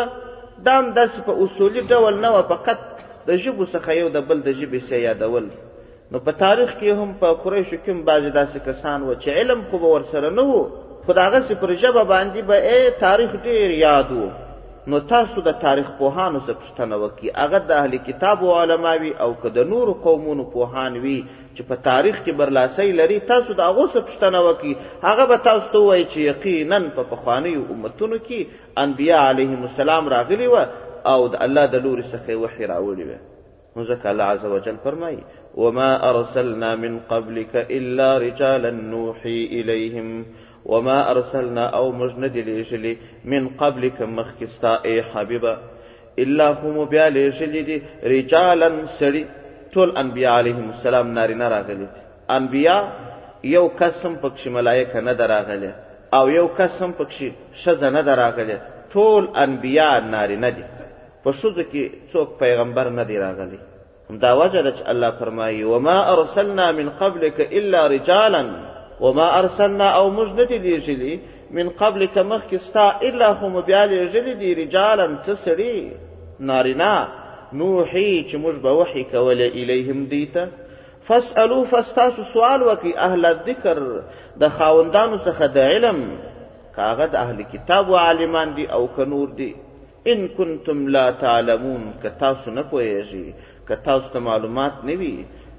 دا 0.69 0.73
هم 0.79 0.87
داسې 0.99 1.19
په 1.27 1.33
اصولي 1.45 1.83
ډول 1.93 2.15
نه 2.25 2.29
وه 2.37 2.43
فقط 2.55 2.79
د 3.29 3.45
ژبو 3.45 3.65
څخه 3.75 3.91
یو 4.03 4.09
د 4.17 4.33
بل 4.33 4.43
د 4.47 4.51
ژبې 4.61 4.81
څه 4.89 4.97
یادول 5.09 5.47
نو 6.13 6.19
په 6.25 6.33
تاریخ 6.45 6.73
کې 6.79 7.03
هم 7.03 7.13
په 7.21 7.29
قریش 7.43 7.69
کې 7.73 7.93
هم 7.97 8.01
بعضی 8.07 8.31
داسې 8.33 8.65
کسان 8.65 9.05
و 9.05 9.13
چې 9.21 9.43
علم 9.43 9.61
خو 9.71 9.79
به 9.85 9.93
ورسره 9.93 10.31
نه 10.39 10.43
و 10.57 10.59
خو 11.05 11.15
د 11.19 11.25
هغسې 11.27 11.61
پر 11.63 11.73
ژبه 11.83 12.03
باندې 12.11 12.51
به 12.51 12.57
ای 12.73 12.81
تاریخ 13.05 13.31
ډېر 13.45 13.71
یاد 13.85 14.11
و 14.25 14.27
نو 14.93 15.01
تاسو 15.15 15.45
د 15.49 15.55
تاریخ 15.65 15.89
پوهانو 16.03 16.41
څخه 16.45 16.59
پوښتنه 16.65 16.99
وکړي 17.03 17.35
هغه 17.43 17.61
د 17.71 17.73
اهل 17.79 17.97
کتاب 18.11 18.43
و 18.51 18.53
علما 18.65 18.93
وي 19.07 19.13
او 19.27 19.31
که 19.45 19.55
د 19.59 19.67
نورو 19.73 19.95
قومونو 20.07 20.45
پوهان 20.57 20.99
وي 21.07 21.17
چې 21.55 21.63
په 21.73 21.81
تاریخ 21.91 22.21
کې 22.25 22.41
برلاسۍ 22.43 22.93
لري 23.01 23.21
تاسو 23.35 23.57
د 23.63 23.71
هغو 23.71 23.87
څخه 23.91 24.07
پوښتنه 24.11 24.47
وکړي 24.49 24.73
هغه 25.09 25.27
به 25.35 25.41
تاسو 25.51 25.67
ته 25.75 25.79
ووایي 25.85 26.07
چې 26.07 26.31
یقینا 26.33 26.83
په 26.99 27.09
پخوانیو 27.15 27.65
امتونو 27.77 28.21
کې 28.27 28.81
انبیا 28.87 29.25
علیهم 29.33 29.67
السلام 29.71 30.13
راغلي 30.19 30.53
وه 30.57 30.65
او 31.15 31.19
د 31.29 31.45
الله 31.49 31.71
د 31.75 31.85
لورې 31.85 32.05
څخه 32.15 32.27
یې 32.33 32.43
وحي 32.45 32.73
راوړې 32.73 33.05
وه 33.11 33.31
نو 33.77 33.85
ځکه 33.91 34.09
الله 34.13 34.25
عز 34.35 34.45
وجل 34.55 34.77
فرمایي 34.85 35.21
وما 35.55 36.11
أرسلنا 36.11 36.77
من 36.77 36.99
قبلك 37.01 37.57
إلا 37.57 38.19
رجالا 38.19 38.71
نوحي 38.71 39.45
إليهم 39.53 40.27
وما 40.67 41.11
أرسلنا 41.11 41.65
أو 41.67 41.93
مجند 41.93 42.37
لجلي 42.37 42.97
من 43.25 43.49
قبلك 43.49 44.03
مخكستا 44.03 44.85
أي 44.85 45.03
حبيبا 45.03 45.57
إلا 46.19 46.47
هم 46.61 46.85
بیا 46.85 47.09
لجلي 47.11 47.63
دي 47.63 47.83
رجالا 48.05 48.69
سري 48.99 49.25
ټول 49.75 49.91
انبیاء 49.97 50.33
علیهم 50.39 50.69
السلام 50.69 51.09
نارینه 51.19 51.49
راغلي 51.49 51.77
دي 51.81 51.87
انبیاء 52.39 52.81
یو 53.53 53.67
قسم 53.81 54.15
پکښې 54.23 54.47
ملایکه 54.49 55.01
نه 55.01 55.13
ده 55.13 55.27
راغلی 55.33 55.71
او 56.19 56.29
یو 56.29 56.47
قسم 56.61 56.91
پکښې 56.99 57.29
ښځه 57.63 57.89
نه 57.97 58.01
ده 58.09 58.15
راغلی 58.23 58.59
ټول 58.95 59.25
انبیاء 59.47 59.95
نارینه 60.17 60.51
دي 60.59 60.65
په 61.25 61.31
ښځو 61.33 61.65
کې 61.73 61.83
څوک 62.13 62.29
پیغمبر 62.45 62.89
نه 62.99 63.03
دی 63.11 63.19
راغلی 63.25 63.59
دا 64.11 64.33
وجه 64.35 64.61
ده 64.61 64.71
چې 64.73 64.89
الله 64.89 65.11
فرمایي 65.11 65.65
وما 65.65 66.13
ارسلنا 66.13 66.71
من 66.73 66.91
قبلك 67.01 67.41
الا 67.41 67.87
رجالا 67.87 68.45
وما 69.01 69.39
ارسلنا 69.39 69.89
او 69.91 70.11
موږ 70.17 70.29
نه 70.35 70.45
دي 70.45 70.59
لېږلي 70.59 71.19
من 71.51 71.69
قبلك 71.69 72.19
مخکې 72.19 72.57
ستا 72.57 72.89
الا 73.03 73.35
خو 73.35 73.49
مو 73.49 73.61
بیا 73.61 73.85
لېږلي 73.87 74.35
دي 74.35 74.55
رجالا 74.55 75.07
څه 75.27 75.35
سړي 75.45 76.41
نارینه 76.41 77.09
نوحي 77.53 78.25
چې 78.25 78.37
موږ 78.37 78.55
به 78.63 78.73
وحي 78.73 79.05
کوله 79.05 79.45
الیهم 79.49 80.05
دوی 80.05 80.27
ته 80.35 80.49
فاسألو 81.07 81.65
فستاسو 81.71 82.23
سوال 82.23 82.63
وکي 82.63 82.93
اهل 82.99 83.27
الذکر 83.27 83.83
د 84.43 84.49
خاوندانو 84.59 85.17
څخه 85.19 85.43
د 85.55 85.59
علم 85.75 86.05
کاغه 86.77 87.07
د 87.07 87.15
اهل 87.25 87.43
کتاب 87.53 87.89
و 87.91 87.97
عالمان 88.03 88.53
دي 88.57 88.67
او 88.73 88.87
کنور 88.97 89.29
دي 89.41 89.53
ان 90.13 90.29
کنتم 90.37 90.87
لا 90.97 91.11
تعلمون 91.25 91.83
که 92.03 92.09
تاسو 92.21 92.51
نه 92.51 92.63
پوهیږئ 92.71 93.51
که 93.69 93.77
تاسو 93.85 94.09
ته 94.13 94.19
معلومات 94.19 94.73
نه 94.85 94.95
وي 94.97 95.15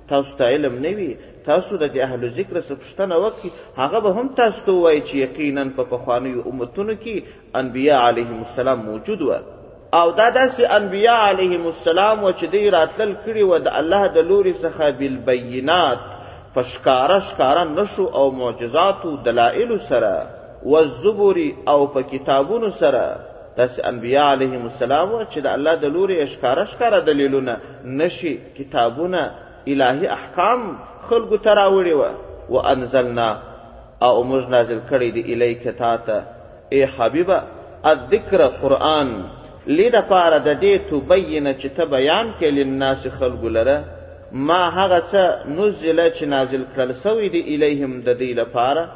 تاسو 0.10 0.31
ته 0.38 0.43
علم 0.45 0.75
نه 0.86 0.91
وي 0.98 1.10
تاسو 1.45 1.74
د 1.77 2.00
اهل 2.05 2.24
ذکر 2.38 2.55
څخه 2.65 2.79
پوښتنه 2.83 3.15
وکړي 3.24 3.50
هغه 3.79 4.00
به 4.05 4.12
هم 4.19 4.27
تاسو 4.39 4.60
ته 4.65 4.72
وایي 4.83 5.01
چې 5.07 5.15
یقینا 5.25 5.63
په 5.75 5.83
پخوانیو 5.91 6.39
امتونو 6.53 6.93
کې 7.03 7.15
انبیا 7.62 7.95
علیهم 8.07 8.39
السلام 8.48 8.79
موجود 8.89 9.22
و 9.27 9.31
او 10.00 10.05
دا 10.19 10.27
داسې 10.39 10.63
انبیا 10.81 11.15
علیهم 11.29 11.65
السلام 11.74 12.24
و 12.24 12.29
چې 12.38 12.45
دوی 12.53 12.69
راتلل 12.77 13.12
کړي 13.25 13.43
و 13.51 13.57
د 13.65 13.75
الله 13.81 14.07
د 14.13 14.17
لوري 14.31 14.53
څخه 14.53 14.83
بالبینات 15.01 16.00
په 16.53 16.62
ښکاره 16.63 17.19
ښکاره 17.19 17.65
نښو 17.75 18.03
او 18.22 18.31
معجزاتو 18.39 19.12
دلایلو 19.27 19.77
سره 19.91 20.15
والزبر 20.72 21.38
او 21.74 21.86
په 21.98 22.01
کتابونو 22.10 22.69
سره 22.81 23.05
داس 23.57 23.79
انبیاء 23.91 24.25
علیهم 24.33 24.62
السلام 24.67 25.12
چې 25.31 25.38
د 25.45 25.48
الله 25.55 25.75
د 25.81 25.86
لوري 25.95 26.15
اشکارش 26.22 26.72
کار 26.81 26.93
دلیلونه 27.10 27.53
نشي 28.00 28.33
کتابونه 28.57 29.22
الهی 29.74 30.07
احکام 30.17 30.62
خلقو 31.10 31.38
تراوړي 31.45 31.93
و 32.01 32.03
او 32.50 32.55
انزلنا 32.74 33.27
او 34.07 34.13
موږ 34.29 34.43
نازل 34.55 34.79
کړی 34.89 35.10
دی 35.15 35.22
الیک 35.33 35.67
تا 35.81 35.95
ته 36.07 36.24
ای 36.72 36.83
حبیبا 36.98 37.39
الذکر 37.91 38.41
قران 38.62 39.10
لید 39.77 39.95
پاره 40.13 40.38
د 40.39 40.60
دې 40.62 40.89
تو 40.89 41.00
بینه 41.13 41.53
چې 41.60 41.65
ته 41.77 41.86
بیان 41.95 42.33
کړي 42.39 42.67
لناس 42.67 43.07
خلقو 43.19 43.48
لره 43.57 43.83
ما 44.31 44.62
هغه 44.79 45.00
څه 45.12 45.48
نزل 45.60 46.00
چې 46.13 46.24
نازل 46.36 46.63
کړل 46.77 46.91
سوی 47.05 47.29
دی 47.29 47.41
الیهم 47.55 48.01
د 48.01 48.17
دې 48.17 48.38
لپاره 48.41 48.89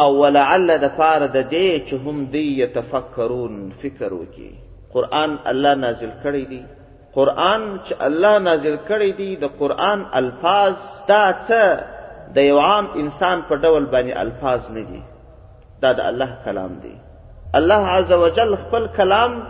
او 0.00 0.08
ولعل 0.22 0.70
د 0.84 0.92
پاره 0.98 1.26
د 1.36 1.40
دې 1.50 1.82
چې 1.88 1.94
هم 2.06 2.16
دی 2.36 2.44
یتفکرون 2.62 3.54
فکر 3.82 4.10
وکي 4.20 4.50
قران 4.94 5.36
الله 5.52 5.74
نازل 5.82 6.10
کړی 6.22 6.44
دی 6.52 6.62
قران 7.18 7.62
چې 7.86 7.94
الله 8.08 8.38
نازل 8.46 8.76
کړی 8.88 9.10
دی 9.22 9.36
د 9.44 9.52
قران 9.60 10.04
الفاظ 10.20 10.74
دا 11.12 11.22
څه 11.48 11.62
د 12.38 12.48
یو 12.48 12.58
عام 12.66 12.86
انسان 13.02 13.42
په 13.50 13.56
ډول 13.62 13.86
باندې 13.86 14.16
الفاظ 14.26 14.70
نه 14.70 14.84
دي 14.92 15.02
دا 15.84 15.92
د 16.00 16.12
الله 16.12 16.38
کلام 16.48 16.76
دی 16.86 16.96
الله 17.58 17.82
عز 17.98 18.12
وجل 18.26 18.56
خپل 18.66 18.86
کلام 18.96 19.40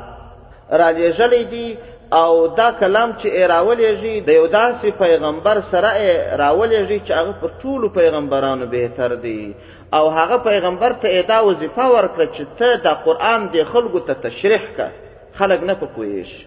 را 0.70 0.90
لېږلی 0.92 1.44
دی 1.50 1.76
او 2.16 2.46
دا 2.58 2.66
کلام 2.80 3.12
چې 3.12 3.26
یې 3.26 3.46
راولېږي 3.46 4.20
د 4.26 4.28
یو 4.38 4.46
داسې 4.46 4.88
پیغمبر 4.98 5.60
سره 5.70 5.88
یې 5.88 6.36
راولېږي 6.36 7.00
چې 7.06 7.12
هغه 7.12 7.32
پر 7.32 7.50
ټولو 7.62 7.88
پیغمبرانو 7.98 8.66
بهتر 8.74 9.14
دی 9.24 9.54
او 9.92 10.08
هغه 10.10 10.36
پیغمبر 10.44 10.92
ته 11.02 11.08
ادا 11.20 11.38
وظیفه 11.46 11.84
ورکړه 11.94 12.26
چې 12.34 12.44
ته 12.58 12.68
د 12.76 12.88
قرآن 13.04 13.46
د 13.52 13.56
خلکو 13.72 14.00
ته 14.06 14.14
تشریح 14.14 14.62
کړه 14.76 14.90
خلک 15.38 15.60
نه 15.68 15.74
پوهیږي 15.82 16.44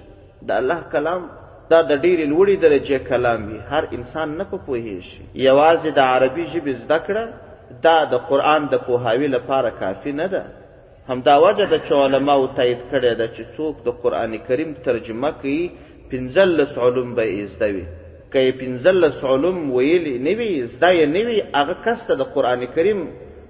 د 0.47 0.51
الله 0.51 0.79
کلام 0.91 1.23
دا 1.71 1.81
د 1.89 2.01
ډېرې 2.03 2.25
لوړې 2.31 2.55
درجې 2.65 2.97
کلام 3.09 3.41
وي 3.49 3.59
هر 3.71 3.83
انسان 3.97 4.29
نه 4.39 4.43
په 4.51 4.57
پوهیږي 4.67 5.21
یوازې 5.49 5.89
د 5.93 5.99
عربي 6.13 6.45
ژبې 6.53 6.73
زده 6.83 6.99
کړه 7.07 7.23
دا 7.85 7.97
د 8.11 8.15
قرآن 8.29 8.61
د 8.71 8.75
پوهاوي 8.85 9.27
لپاره 9.35 9.69
کافي 9.81 10.11
نه 10.19 10.27
ده 10.33 10.43
همدا 11.09 11.35
وجه 11.45 11.65
ده 11.71 11.79
چې 11.85 11.91
علماو 12.05 12.45
تایید 12.57 12.81
کړې 12.91 13.13
ده 13.19 13.27
چې 13.35 13.43
څوک 13.55 13.75
د 13.85 13.89
قرآن 14.03 14.31
کریم 14.47 14.71
ترجمه 14.85 15.31
کوي 15.41 15.71
پنځلس 16.11 16.71
علوم 16.85 17.15
به 17.15 17.23
یې 17.37 17.45
زده 17.55 17.67
وي 17.75 17.85
که 18.31 18.39
یې 18.47 18.51
پنځلس 18.61 19.17
علوم 19.31 19.71
ویلي 19.73 20.15
نه 20.27 20.33
وي 20.39 20.63
زده 20.65 20.89
یې 20.99 21.05
نه 21.15 21.21
وي 21.27 21.37
هغه 21.59 21.75
کس 21.85 22.03
ته 22.07 22.15
د 22.15 22.21
قرآن 22.35 22.65
کریم 22.75 22.99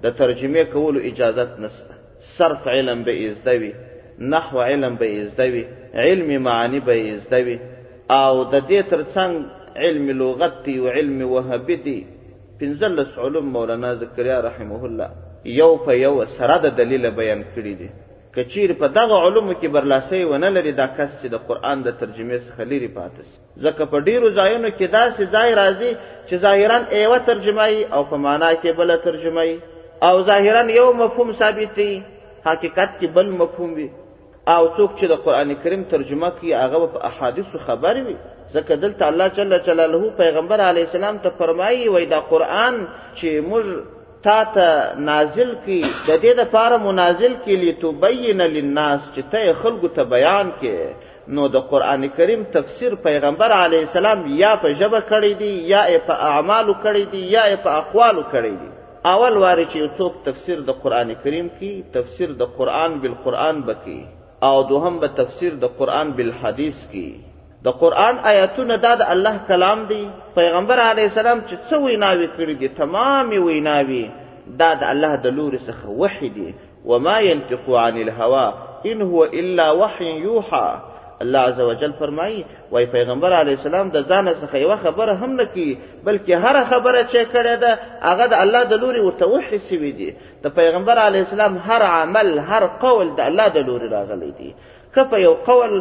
د 0.02 0.06
ترجمه 0.18 0.62
کولو 0.74 0.98
اجازت 1.10 1.50
نشته 1.62 1.94
صرف 2.36 2.62
علم 2.72 3.00
به 3.06 3.30
زده 3.40 3.72
نحو 4.32 4.60
علم 4.64 4.96
به 5.04 5.26
زده 5.28 5.62
علم 6.02 6.30
معانی 6.42 6.80
به 6.88 7.16
زده 7.26 7.54
او 8.20 8.44
د 8.52 8.56
دې 8.70 8.80
ترڅنګ 8.90 9.32
علم 9.86 10.06
لغت 10.22 10.54
دی 10.66 10.74
او 10.82 10.86
علم 10.98 11.16
وهبی 11.34 11.76
دی 11.86 11.96
پنځلس 12.60 13.18
علوم 13.24 13.46
مولانا 13.56 13.90
زکریا 14.02 14.36
رحمه 14.48 14.78
الله 14.88 15.08
یو 15.60 15.68
په 15.88 15.92
یو 16.06 16.12
سره 16.34 16.56
د 16.66 16.76
دلیل 16.80 17.08
بیان 17.16 17.42
کړی 17.54 17.74
دی 17.80 17.88
کچیر 18.36 18.72
په 18.82 18.86
دغه 18.98 19.16
علومو 19.26 19.54
کې 19.60 19.66
برلاسي 19.78 20.20
ونه 20.32 20.48
لري 20.58 20.72
دا 20.82 20.86
کس 21.00 21.16
چې 21.22 21.28
د 21.32 21.36
قران 21.48 21.82
د 21.88 21.96
ترجمې 22.00 22.38
څخه 22.46 22.62
لري 22.74 22.88
پاتس 22.88 23.28
ځکه 23.64 23.84
په 23.94 23.98
ډیرو 24.06 24.30
ځایونو 24.30 24.68
کې 24.78 24.86
داسې 24.98 25.22
ځای 25.36 25.54
راځي 25.54 25.92
چې 26.28 26.34
ظاهرا 26.36 26.78
ایوه 27.00 27.18
ترجمه 27.30 27.68
او 27.98 28.04
په 28.12 28.16
معنا 28.28 28.52
کې 28.54 28.70
بل 28.82 28.96
ترجمه 29.08 29.48
او 30.02 30.22
ظاهرا 30.22 30.70
یو 30.70 30.92
مفهوم 31.00 31.32
ثابت 31.32 31.74
دی 31.76 32.00
حقیقت 32.46 32.90
کې 33.00 33.06
بل 33.14 33.30
مفهوم 33.40 33.70
وي 33.76 33.88
او 34.54 34.62
څوک 34.76 34.90
چې 34.98 35.06
د 35.12 35.24
قران 35.24 35.54
کریم 35.62 35.82
ترجمه 35.92 36.30
کوي 36.30 36.54
هغه 36.54 36.86
په 36.92 36.98
احادیثو 37.08 37.58
خبر 37.66 37.96
وي 38.06 38.16
ځکه 38.54 38.72
دلته 38.84 39.06
الله 39.08 39.28
جل 39.38 39.52
جلاله 39.70 40.10
پیغمبر 40.22 40.60
علی 40.68 40.80
السلام 40.80 41.18
ته 41.24 41.28
فرمایي 41.38 41.88
وای 41.88 42.06
دا 42.14 42.20
قران 42.30 42.80
چې 43.14 43.42
موږ 43.50 43.66
تا 44.22 44.38
ته 44.54 44.94
نازل 45.08 45.52
کی 45.66 45.80
د 46.08 46.16
دې 46.22 46.32
لپاره 46.42 46.76
منازل 46.86 47.34
کی 47.44 47.56
لتبین 47.64 48.40
للناس 48.42 49.10
چې 49.14 49.22
ته 49.34 49.52
خلکو 49.62 49.88
ته 50.00 50.08
بیان 50.16 50.52
کې 50.62 51.30
نو 51.38 51.48
د 51.58 51.66
قران 51.70 52.08
کریم 52.16 52.42
تفسیر 52.52 52.94
پیغمبر 53.02 53.52
علی 53.60 53.78
السلام 53.78 54.24
یا 54.36 54.54
په 54.64 54.72
ژبه 54.72 55.00
کړی 55.00 55.32
دی 55.44 55.52
یا 55.74 55.84
په 56.08 56.14
اعمالو 56.32 56.74
کړی 56.84 57.02
دی 57.12 57.26
یا 57.36 57.44
په 57.62 57.70
اقوالو 57.84 58.22
کړی 58.32 58.50
دی 58.62 58.77
اول 59.06 59.36
واره 59.38 59.64
چې 59.72 59.96
څوک 59.98 60.14
تفسیر 60.24 60.60
د 60.68 60.74
قران 60.82 61.12
کریم 61.24 61.48
کی 61.58 61.70
تفسیر 61.92 62.30
د 62.40 62.54
قران 62.56 62.98
بالقران 63.02 63.60
بکی 63.68 64.02
او 64.48 64.62
دوهم 64.62 64.98
به 65.00 65.08
تفسیر 65.20 65.54
د 65.64 65.76
قران 65.78 66.12
بالحدیث 66.18 66.86
کی 66.94 67.08
د 67.64 67.68
قران 67.82 68.18
آیاتونه 68.30 68.76
دا 68.76 68.94
د 68.94 69.00
الله 69.14 69.38
کلام 69.48 69.84
دی 69.88 70.02
پیغمبر 70.34 70.78
علی 70.80 71.02
السلام 71.02 71.40
چې 71.48 71.54
څو 71.68 71.76
ویناوي 71.84 72.26
کړې 72.36 72.54
دي 72.60 72.68
تمامي 72.68 73.38
ویناوي 73.38 74.10
دا 74.60 74.74
د 74.74 74.82
الله 74.90 75.16
د 75.24 75.34
لور 75.36 75.52
څخه 75.58 75.86
وحی 76.02 76.28
دی 76.28 76.52
وما 76.84 77.18
ينطق 77.28 77.68
عن 77.84 77.96
الهوى 78.02 78.52
ان 78.90 79.02
هو 79.10 79.24
الا 79.24 79.70
وحي 79.82 80.10
يوحى 80.18 80.80
الله 81.22 81.38
عزوجل 81.40 81.92
فرمایي 81.92 82.44
وای 82.70 82.86
پیغمبر 82.86 83.32
علی 83.40 83.50
السلام 83.50 83.88
د 83.90 84.02
ځان 84.06 84.28
څخه 84.40 84.54
یو 84.62 84.76
خبره 84.82 85.14
هم 85.14 85.30
نه 85.30 85.44
کی 85.54 85.68
بلکې 86.04 86.30
هر 86.44 86.64
خبره 86.72 87.02
چې 87.02 87.32
کړې 87.32 87.56
ده 87.62 87.78
هغه 88.08 88.26
د 88.32 88.34
الله 88.42 88.62
د 88.72 88.82
لوري 88.82 89.00
ورته 89.06 89.26
وحسي 89.26 89.78
وي 89.78 89.92
دي 90.00 90.08
د 90.44 90.54
پیغمبر 90.58 90.98
علی 91.06 91.18
السلام 91.24 91.56
هر 91.70 91.82
عمل 91.88 92.38
هر 92.52 92.66
قول 92.84 93.10
د 93.20 93.32
الله 93.32 93.48
د 93.56 93.66
لوري 93.70 93.88
راغلی 93.96 94.30
دی 94.38 94.52
کپه 94.96 95.18
یو 95.22 95.34
قول 95.50 95.74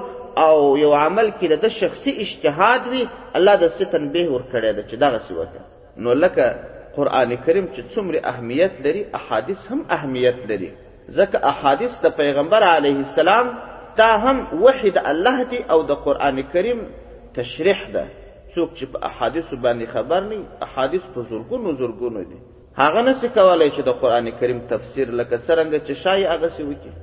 او 0.47 0.55
یو 0.83 0.91
عمل 1.03 1.31
کې 1.31 1.47
د 1.65 1.77
شخصي 1.77 2.15
اجتهاد 2.25 2.87
وي 2.95 3.05
الله 3.41 3.55
د 3.67 3.73
ستنبه 3.77 4.27
ور 4.29 4.41
کړی 4.55 4.75
ده 4.77 4.89
چې 4.89 4.95
دغه 5.05 5.19
څه 5.29 5.39
وکړه 5.39 6.03
نو 6.03 6.13
لکه 6.13 6.59
قران 6.99 7.37
کریم 7.37 7.67
چې 7.73 7.95
څومره 7.95 8.25
اهمیت 8.35 8.81
لري 8.89 9.05
احادیث 9.23 9.71
هم 9.71 9.85
اهمیت 9.95 10.35
لري 10.51 10.73
ځکه 11.09 11.45
احادیث 11.55 12.01
د 12.05 12.09
پیغمبر 12.23 12.63
علیه 12.75 12.95
السلام 13.05 13.53
دا 14.01 14.07
هم 14.25 14.37
وحی 14.63 14.89
د 14.95 14.97
الله 15.11 15.37
دی 15.51 15.59
او 15.73 15.79
د 15.89 15.99
قرآن 16.05 16.37
کریم 16.53 16.79
تشریح 17.37 17.79
ده 17.95 18.03
څوک 18.53 18.69
چې 18.77 18.85
په 18.93 18.99
احادیثو 19.09 19.55
باندې 19.65 19.85
خبر 19.95 20.21
نه 20.31 20.37
احادیث 20.67 21.03
په 21.15 21.21
زرګونو 21.29 21.69
زرګونو 21.81 22.21
دي 22.31 22.37
هغه 22.81 23.01
نسي 23.07 23.27
کولی 23.37 23.69
چې 23.75 23.81
د 23.87 23.99
قرآن 24.01 24.27
کریم 24.39 24.59
تفسیر 24.73 25.11
لکه 25.19 25.35
څرنګه 25.47 25.79
چې 25.87 25.91
شایي 26.03 26.25
هغسې 26.25 26.63
وکړي 26.69 26.95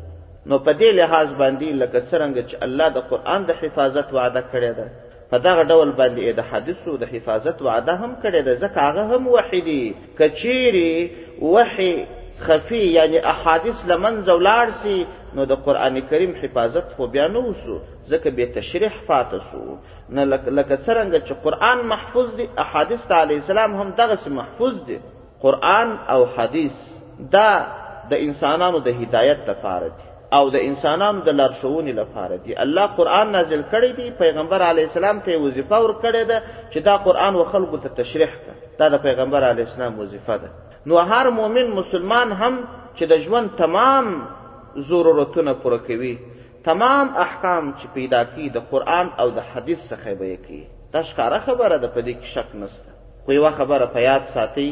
نو 0.53 0.57
په 0.67 0.73
دې 0.73 0.91
لحاظ 1.01 1.29
باندې 1.35 1.67
لکه 1.83 1.99
څرنګه 2.01 2.43
چې 2.51 2.55
الله 2.67 2.89
د 2.89 2.99
قرآن 3.11 3.47
د 3.47 3.53
حفاظت 3.63 4.15
وعده 4.19 4.43
کړې 4.53 4.73
ده 4.79 4.91
په 5.31 5.37
دغه 5.47 5.63
ډول 5.71 5.91
باندې 6.01 6.39
د 6.39 6.41
حدیثو 6.53 6.97
د 7.03 7.05
حفاظت 7.13 7.63
وعده 7.69 7.93
هم 8.03 8.13
کړې 8.25 8.41
ده 8.49 8.55
ځکه 8.65 8.79
هغه 8.87 9.03
هم 9.15 9.29
وحی 9.37 9.61
دی 9.61 9.95
که 10.19 10.31
چیرې 10.41 11.51
وحی 11.55 11.95
خفي 12.47 12.79
یعنی 12.99 13.19
احادیث 13.33 13.87
له 13.91 13.97
منځه 14.05 14.33
ولاړ 14.41 14.71
سي 14.83 14.97
نو 15.37 15.45
د 15.51 15.65
قران 15.65 16.01
کریم 16.11 16.33
حفاظت 16.43 16.87
خو 16.97 17.07
بیا 17.15 17.27
نه 17.35 17.41
وسو 17.49 17.79
ځکه 18.11 18.31
به 18.39 18.47
تشریح 18.57 18.93
فات 19.07 19.33
سو 19.51 19.65
نه 20.15 20.25
لکه 20.59 20.77
څنګه 20.87 21.19
چې 21.27 21.33
قران 21.47 21.79
محفوظ 21.93 22.33
دي 22.41 22.47
احادیث 22.65 23.07
تعالی 23.13 23.37
اسلام 23.43 23.73
هم 23.83 23.89
دغه 24.01 24.31
محفوظ 24.41 24.81
دي 24.91 24.99
قران 25.45 25.89
او 26.17 26.19
حدیث 26.37 26.77
دا 27.37 27.49
د 28.11 28.27
انسانانو 28.27 28.79
د 28.89 29.01
هدایت 29.01 29.41
لپاره 29.53 29.89
دي 29.89 30.05
او 30.37 30.45
د 30.49 30.57
انسانانو 30.69 31.21
د 31.31 31.37
لارښوونې 31.39 31.93
لپاره 32.01 32.37
دی 32.45 32.55
الله 32.67 32.87
قرآن 33.01 33.33
نازل 33.39 33.63
کړی 33.73 33.91
دی 33.99 34.11
پیغمبر 34.23 34.63
علی 34.69 34.83
السلام 34.89 35.21
ته 35.27 35.37
وظیفه 35.47 35.81
ورکړې 35.87 36.27
ده 36.31 36.43
چې 36.71 36.79
دا 36.89 36.97
قرآن 37.09 37.35
و 37.41 37.45
خلکو 37.51 37.77
ته 37.83 37.89
تشریح 37.99 38.31
کړه 38.39 38.79
دا 38.79 38.89
د 38.95 39.03
پیغمبر 39.09 39.45
علی 39.51 39.63
السلام 39.67 39.99
وظیفه 40.05 40.37
ده 40.37 40.51
نو 40.93 40.99
هر 41.13 41.31
مؤمن 41.43 41.71
مسلمان 41.83 42.33
هم 42.41 42.55
چې 42.97 43.05
د 43.13 43.17
ژوند 43.27 43.51
تمام 43.61 44.11
ضرورتونه 44.79 45.53
پوره 45.63 45.79
کوي 45.79 46.17
تمام 46.65 47.09
احکام 47.17 47.71
چې 47.79 47.87
پیدا 47.95 48.23
کی 48.35 48.49
د 48.55 48.59
قرآن 48.71 49.09
او 49.19 49.31
د 49.31 49.39
حدیث 49.55 49.93
څخه 49.93 50.11
به 50.19 50.39
کوي 50.47 50.65
دا 50.93 51.01
ښکاره 51.03 51.39
خبره 51.47 51.79
ده 51.79 51.89
په 51.89 52.01
دې 52.01 52.15
کې 52.17 52.35
شک 52.35 52.49
نشته 52.55 52.91
خو 53.25 53.33
یوه 53.33 53.51
خبره 53.51 53.87
په 53.87 54.01
یاد 54.01 54.25
ساتئ 54.35 54.69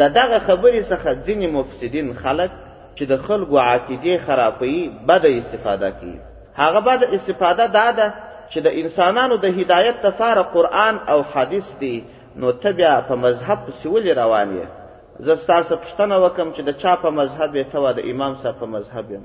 د 0.00 0.14
دغه 0.14 0.38
خبرې 0.38 0.82
څخه 0.82 1.14
ځینې 1.24 1.46
مفسدین 1.58 2.14
خلک 2.22 2.50
چې 2.96 3.04
د 3.10 3.16
خلکو 3.28 3.58
عقیدې 3.58 4.18
خرابوي 4.26 4.88
بده 5.10 5.28
استفاده 5.42 5.90
کوي 6.00 6.18
هغه 6.58 6.80
بده 6.80 7.08
استفاده 7.18 7.66
دا 7.66 7.90
ده 7.90 8.08
چې 8.50 8.58
د 8.58 8.66
انسانانو 8.82 9.36
د 9.36 9.44
هدایت 9.60 10.02
دپاره 10.06 10.42
قرآن 10.56 10.98
او 11.12 11.22
حدیث 11.34 11.78
دی 11.80 11.96
نو 12.36 12.52
ته 12.52 12.72
بیا 12.72 13.00
په 13.08 13.14
مذهب 13.14 13.58
پسې 13.66 13.86
ولې 13.86 14.18
روان 14.20 14.56
یې 14.60 14.77
زه 15.26 15.34
ستا 15.42 15.54
څخه 15.66 15.76
پوښتنه 15.84 16.16
وکړم 16.24 16.50
چې 16.56 16.62
د 16.68 16.76
چا 16.82 16.92
په 17.04 17.08
مذهب 17.20 17.50
یې 17.58 17.64
ته 17.72 17.78
د 17.98 18.10
امام 18.12 18.34
صاحب 18.42 18.56
په 18.62 18.66
مذهب 18.74 19.06
یم 19.16 19.24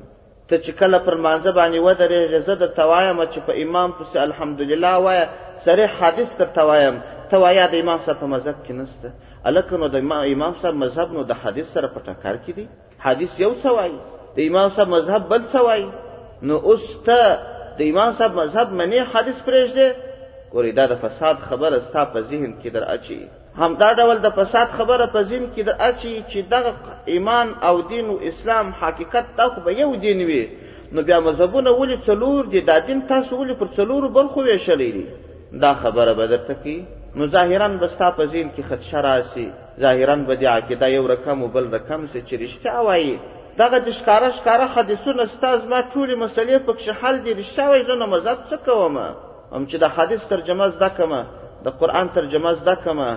ته 0.49 0.55
چې 0.63 0.71
کله 0.79 0.97
پر 1.07 1.15
مانځه 1.25 1.51
باندې 1.59 1.79
ودرېږې 1.87 2.39
زه 2.47 2.53
درته 2.61 2.83
وایم 2.91 3.19
چې 3.33 3.39
په 3.47 3.53
امام 3.63 3.89
پسې 3.97 4.17
الحمدلله 4.27 4.93
وایه 5.07 5.25
صریح 5.65 5.89
حدیث 6.01 6.31
درته 6.41 6.61
وایم 6.69 6.95
ته 7.33 7.41
وایه 7.43 7.65
د 7.73 7.75
امام 7.83 7.99
صاحب 8.05 8.17
په 8.23 8.27
مذهب 8.35 8.57
کې 8.65 8.73
نشته 8.81 9.07
هلکه 9.49 9.73
نو 9.83 9.87
د 9.95 9.97
امام 10.35 10.53
صاحب 10.63 10.75
مذهب 10.85 11.09
نو 11.17 11.21
د 11.31 11.39
حدیث 11.43 11.67
سره 11.75 11.87
په 11.95 11.99
ټکر 12.07 12.35
کې 12.43 12.51
دی 12.57 12.65
حدیث 13.05 13.33
یو 13.45 13.51
څه 13.61 13.67
وایي 13.77 13.97
د 14.37 14.49
امام 14.49 14.67
صاحب 14.79 14.89
مذهب 14.95 15.21
بل 15.35 15.41
څه 15.51 15.59
وایي 15.67 15.87
نو 16.47 16.55
اوس 16.73 16.85
ته 17.11 17.21
د 17.77 17.85
امام 17.91 18.11
صاحب 18.17 18.33
مذهب 18.41 18.67
منې 18.81 19.01
حدیث 19.15 19.37
پرېږدې 19.47 19.87
ګورې 20.53 20.71
دا 20.79 20.85
د 20.91 20.99
فساد 21.05 21.37
خبره 21.47 21.77
ستا 21.87 22.01
په 22.13 22.19
ذهن 22.33 22.51
کې 22.61 22.69
در 22.75 22.83
اچي 22.97 23.21
همدا 23.61 23.91
ډول 23.97 24.17
د 24.21 24.29
فساد 24.37 24.67
خبره 24.77 25.05
په 25.15 25.21
ځین 25.29 25.43
کې 25.55 25.65
د 25.65 25.71
اچي 25.89 26.13
چې 26.31 26.39
دغه 26.53 26.71
ایمان 27.13 27.47
او 27.67 27.81
دین 27.89 28.05
او 28.09 28.15
اسلام 28.29 28.71
حقیقت 28.81 29.25
دا 29.37 29.47
خو 29.53 29.61
به 29.65 29.71
یو 29.81 29.89
دین 30.05 30.21
وي 30.29 30.43
نو 30.93 31.01
بیا 31.07 31.19
مذهبونه 31.27 31.71
ولې 31.71 31.97
څلور 32.07 32.47
دي 32.53 32.61
دا 32.69 32.77
دین 32.87 33.01
تاسو 33.11 33.37
ولې 33.37 33.53
پر 33.61 33.67
څلورو 33.77 34.09
برخو 34.17 34.43
ویشلی 34.43 34.89
دي 34.95 35.05
دا 35.65 35.73
خبره 35.81 36.13
به 36.19 36.27
درته 36.31 36.53
کوي 36.63 36.79
نو 37.15 37.27
ظاهرا 37.35 37.67
به 37.67 37.87
ستا 37.87 38.07
په 38.11 38.25
ذهن 38.31 38.49
کې 38.57 38.61
خدشه 38.69 39.01
راسي 39.07 39.47
ظاهرا 39.85 40.15
به 40.15 40.35
دې 40.39 40.43
عقیده 40.55 40.87
یو 40.89 41.07
رقم 41.13 41.43
و 41.43 41.47
بل 41.57 41.67
رقم 41.73 42.07
سي 42.11 42.21
چې 42.21 42.35
رښتیا 42.43 42.75
وایي 42.87 43.19
دغه 43.57 43.79
د 43.79 43.89
ښکاره 43.97 44.29
ښکاره 44.37 44.67
حدیثونه 44.77 45.25
ستا 45.35 45.51
زما 45.57 45.81
ټولې 45.81 46.15
مسلې 46.25 46.57
پکښې 46.67 46.91
حل 47.01 47.17
دي 47.25 47.33
رښتیا 47.41 47.65
وایي 47.69 47.83
زه 47.91 47.95
نه 48.01 48.05
مذهب 48.15 48.37
څه 48.49 48.55
کوم 48.65 48.97
هم 49.53 49.63
چې 49.67 49.75
د 49.83 49.93
حدیث 49.95 50.27
ترجمه 50.33 50.67
زده 50.75 50.89
کمه 50.97 51.21
د 51.65 51.77
قرآن 51.81 52.07
ترجمه 52.17 52.53
زده 52.61 52.75
کمه 52.85 53.09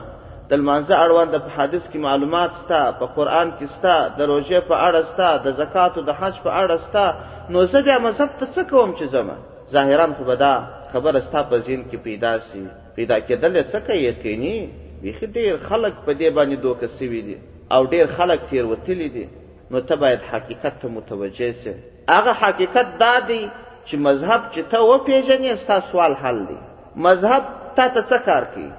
د 0.49 0.53
لمانځه 0.61 0.95
اړوند 1.05 1.33
په 1.45 1.51
حدیث 1.59 1.85
کې 1.91 1.99
معلومات 2.09 2.51
ستا 2.63 2.81
په 2.99 3.07
قران 3.17 3.47
کې 3.59 3.67
ستا 3.77 3.97
د 4.19 4.29
روژې 4.31 4.59
په 4.71 4.77
اړه 4.89 5.01
ستا 5.13 5.31
د 5.45 5.57
زکات 5.61 5.93
او 5.99 6.03
د 6.09 6.13
حج 6.21 6.35
په 6.47 6.51
اړه 6.63 6.77
ستا 6.87 7.07
نو 7.53 7.61
زه 7.73 7.79
بیا 7.87 7.97
مذهب 8.07 8.29
ته 8.41 8.45
څه 8.55 8.61
کوم 8.71 8.91
چې 8.99 9.07
زما 9.17 9.37
ظاهرا 9.75 10.07
خو 10.17 10.25
به 10.29 10.35
دا 10.45 10.53
خبره 10.93 11.21
ستا 11.29 11.41
په 11.51 11.57
ذهن 11.67 11.83
کې 11.91 11.99
پیدا 12.09 12.33
سي 12.49 12.63
پیدا 12.97 13.17
کېدل 13.29 13.55
څه 13.71 13.79
کوي 13.87 14.03
یقیني 14.13 14.57
بیخي 15.03 15.27
ډېر 15.27 15.53
خلک 15.69 15.95
په 16.07 16.13
دې 16.21 16.29
باندې 16.37 16.57
دوکه 16.67 16.87
سوي 16.99 17.21
دي 17.29 17.37
او 17.75 17.81
ډېر 17.95 18.07
خلک 18.19 18.41
تېروتلي 18.51 19.09
دي 19.17 19.27
نو 19.71 19.81
ته 19.89 19.97
باید 20.03 20.21
حقیقت 20.31 20.75
ته 20.83 20.89
متوجه 20.99 21.53
سې 21.53 21.73
هغه 22.17 22.33
حقیقت 22.43 22.97
دا 23.05 23.15
دی 23.29 23.43
چې 23.87 23.97
مذهب 24.09 24.41
چې 24.53 24.61
ته 24.71 24.79
وپېژنې 24.91 25.55
ستا 25.63 25.81
سوال 25.93 26.17
حل 26.23 26.43
دی 26.51 26.59
مذهب 27.07 27.43
تا 27.77 27.89
ته 27.95 28.01
څه 28.11 28.27
کار 28.29 28.45
کوي 28.55 28.73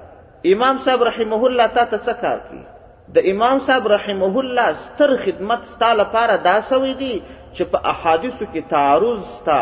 امام 0.46 0.76
صاحب 0.78 1.02
رحمه 1.02 1.46
الله 1.46 1.66
تا 1.66 1.84
ته 1.84 1.98
څه 1.98 2.14
کار 2.20 2.38
کوي 2.48 3.14
د 3.14 3.18
امام 3.30 3.58
صاحب 3.68 3.86
رحمه 3.92 4.40
الله 4.40 4.72
ستر 4.80 5.14
خدمت 5.22 5.64
ستا 5.70 5.92
لپاره 6.00 6.36
دا 6.42 6.58
سوی 6.68 6.92
دی 6.98 7.14
چې 7.52 7.62
په 7.70 7.78
احادیثو 7.92 8.46
کې 8.52 8.60
تعارض 8.70 9.22
ستا 9.38 9.58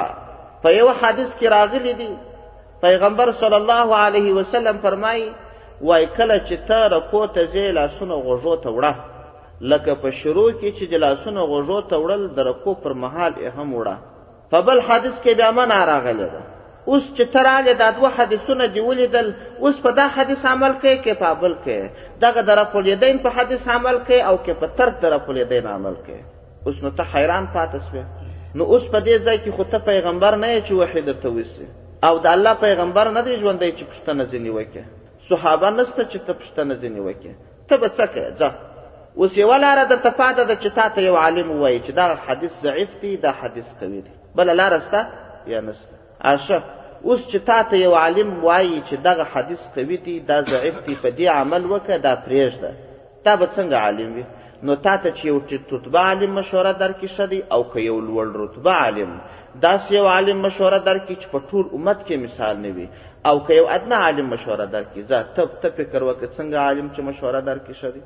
په 0.67 0.73
یو 0.75 0.89
حادث 1.01 1.39
کې 1.39 1.47
راغلی 1.55 1.93
دی 2.01 2.09
پیغمبر 2.83 3.33
صلی 3.39 3.55
الله 3.59 3.95
علیه 4.07 4.35
وسلم 4.39 4.79
فرمایي 4.83 5.25
وای 5.83 6.07
کله 6.07 6.39
چې 6.39 6.69
ته 6.73 6.77
رکو 6.97 7.23
ته 7.27 7.47
ځې 7.47 7.73
لاسونه 7.79 8.19
غوږو 8.27 8.59
ته 8.67 8.71
وړه 8.75 9.63
لکه 9.75 9.95
په 10.03 10.11
شروع 10.19 10.51
کې 10.53 10.79
چې 10.79 10.85
د 10.93 11.03
لاسونه 11.07 11.41
غوږو 11.55 11.81
ته 11.95 12.03
وړل 12.05 12.29
د 12.41 12.47
رکو 12.51 12.75
پر 12.85 12.93
مهال 13.07 13.33
یې 13.33 13.57
هم 13.57 13.73
وړه 13.73 14.53
په 14.55 14.61
بل 14.69 14.81
حادث 14.91 15.17
کې 15.23 15.33
بیا 15.43 15.51
منع 15.61 15.81
راغلی 15.93 16.29
ده 16.37 16.45
اوس 16.91 17.07
چې 17.15 17.31
ته 17.35 17.43
راغلې 17.47 17.79
دا 17.79 17.87
دوه 17.95 18.09
حدیثونه 18.19 18.67
دې 18.75 18.83
ولیدل 18.89 19.31
اوس 19.69 19.79
په 19.87 19.93
دا 19.99 20.03
حدیث 20.19 20.43
عمل 20.51 20.75
کوې 20.83 21.01
کې 21.07 21.19
په 21.23 21.39
بل 21.41 21.55
کې 21.65 22.21
دغه 22.25 22.45
د 22.51 22.59
رفع 22.59 22.79
الیدین 22.81 23.19
په 23.25 23.35
حدیث 23.39 23.67
عمل 23.77 23.99
کوې 24.09 24.21
او 24.29 24.37
کې 24.37 24.61
په 24.61 24.67
ترک 24.81 25.01
د 25.05 25.13
رفع 25.15 25.33
الیدین 25.35 25.67
عمل 25.73 25.97
کوې 26.03 26.69
اوس 26.69 26.79
نو 26.85 26.93
ته 27.01 27.09
حیران 27.17 27.49
پاتې 27.57 27.89
سوې 27.89 28.05
نو 28.61 28.65
اوس 28.77 28.87
په 28.95 28.99
دې 29.05 29.15
ځای 29.27 29.39
کې 29.45 29.51
خو 29.57 29.65
ته 29.75 29.79
پیغمبر 29.91 30.39
نه 30.45 30.49
یې 30.55 30.61
چې 30.67 30.73
وحی 30.81 31.01
درته 31.09 31.35
وسي 31.41 31.67
او 32.11 32.13
د 32.29 32.39
الله 32.39 32.55
پیغمبر 32.67 33.11
نه 33.19 33.25
دی 33.31 33.37
ژوندی 33.43 33.73
چې 33.73 33.85
پوښتنه 33.91 34.25
ځینې 34.33 34.51
وکړې 34.57 35.27
صحابه 35.31 35.71
نسته 35.79 36.03
چې 36.11 36.19
ته 36.29 36.33
پوښتنه 36.33 36.75
ځینې 36.83 37.01
وکړې 37.09 37.35
ته 37.69 37.75
به 37.83 37.89
څه 37.97 38.05
کوې 38.15 38.31
ځه 38.41 38.51
اوس 39.21 39.39
یوه 39.45 39.59
لاره 39.67 39.85
درته 39.93 40.11
پاته 40.23 40.41
ده 40.51 40.57
چې 40.63 40.71
تا 40.81 40.89
ته 40.95 41.01
یو 41.09 41.17
عالم 41.27 41.49
ووایي 41.53 41.81
چې 41.87 41.93
دا 42.01 42.07
حدیث 42.31 42.55
ضعیف 42.69 42.91
دی 43.05 43.13
دا 43.29 43.33
حدیث 43.43 43.69
قوي 43.85 44.01
دی 44.09 44.15
بله 44.41 44.53
لاره 44.65 44.79
سته 44.89 45.51
یا 45.55 45.61
نسته 45.71 45.96
اشرف 46.33 46.63
اوس 47.09 47.27
چې 47.31 47.39
تا 47.49 47.57
ته 47.71 47.79
یو 47.83 47.93
عالم 48.05 48.29
وایي 48.45 48.75
چې 48.87 48.95
دغه 49.09 49.25
حدیث 49.35 49.67
قوي 49.75 49.97
دی 50.07 50.15
دا 50.31 50.39
ضعیف 50.53 50.77
دی 50.87 50.95
په 51.03 51.11
دې 51.19 51.27
عمل 51.41 51.65
وکړه 51.73 51.99
دا 52.09 52.15
پرېږده 52.27 52.71
تا 53.25 53.33
به 53.41 53.47
څنګه 53.57 53.77
عالم 53.85 54.09
وي 54.17 54.25
نو 54.67 54.75
تا 54.87 54.95
ته 55.03 55.09
چې 55.11 55.25
یو 55.31 55.39
ټیټ 55.49 55.73
رتبه 55.75 55.99
عالم 56.11 56.33
مشوره 56.39 56.73
درکړي 56.83 57.09
ښه 57.09 57.25
دی 57.33 57.41
او 57.55 57.61
که 57.73 57.81
یو 57.89 57.97
لوړ 58.01 58.27
رتبه 58.43 58.71
عالم 58.85 59.13
داسې 59.63 59.93
یو 59.99 60.07
عالم 60.15 60.43
مشوره 60.49 60.79
درکړي 60.89 61.17
چې 61.21 61.27
په 61.35 61.41
ټول 61.49 61.65
امت 61.79 62.05
کې 62.07 62.17
مثال 62.27 62.57
نه 62.57 62.71
وي 62.77 62.89
او 63.29 63.37
که 63.47 63.55
یو 63.61 63.67
ادنه 63.77 63.97
عالم 64.07 64.29
مشوره 64.35 64.67
درکړي 64.75 65.03
ځه 65.11 65.23
ته 65.35 65.49
ته 65.63 65.69
فکر 65.79 66.01
وکړه 66.11 66.31
څنګه 66.39 66.57
عالم 66.67 66.87
چې 66.95 67.01
مشوره 67.11 67.41
درکړي 67.41 67.75
ښه 67.81 67.89
دی 67.97 68.03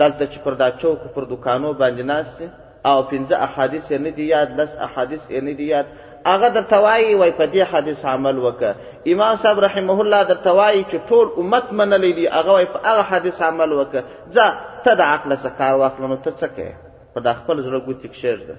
دلته 0.00 0.24
چې 0.32 0.38
پر 0.46 0.54
دا 0.62 0.68
چوک 0.78 0.98
پر 1.18 1.22
دوکانو 1.32 1.72
باندې 1.72 2.04
ناست 2.12 2.42
او 2.90 2.96
پنځه 3.10 3.34
احادیث 3.48 3.84
یې 3.90 3.98
نه 4.06 4.10
دي 4.16 4.24
یاد 4.30 4.50
لس 4.60 4.72
احادیث 4.86 5.28
یې 5.30 5.40
نه 5.50 5.60
دي 5.60 5.64
یاد 5.74 5.86
هغه 6.26 6.48
د 6.48 6.58
توای 6.74 7.14
وای 7.14 7.32
په 7.38 7.44
دې 7.52 7.62
حدیث 7.72 8.00
عمل 8.14 8.36
وکړه 8.46 8.72
امام 9.12 9.34
صاحب 9.42 9.58
رحمه 9.66 9.96
الله 10.02 10.20
د 10.30 10.38
توای 10.46 10.84
چې 10.90 10.96
ټول 11.08 11.26
امت 11.40 11.66
منلی 11.80 12.12
دی 12.18 12.24
هغه 12.36 12.52
وای 12.56 12.64
په 12.74 12.78
هغه 12.88 13.02
حدیث 13.10 13.42
عمل 13.48 13.70
وکړه 13.78 14.02
ځه 14.36 14.46
ته 14.84 14.92
د 15.00 15.02
عقل 15.14 15.30
څخه 15.42 15.54
کار 15.60 15.74
واخله 15.74 16.06
نو 16.12 16.16
ته 16.26 16.30
څه 16.40 16.46
کوې 16.56 16.72
په 17.14 17.20
دا 17.26 17.32
خپل 17.40 17.56
زړه 17.66 17.78
ګوتې 17.86 18.06
کښېږده 18.14 18.54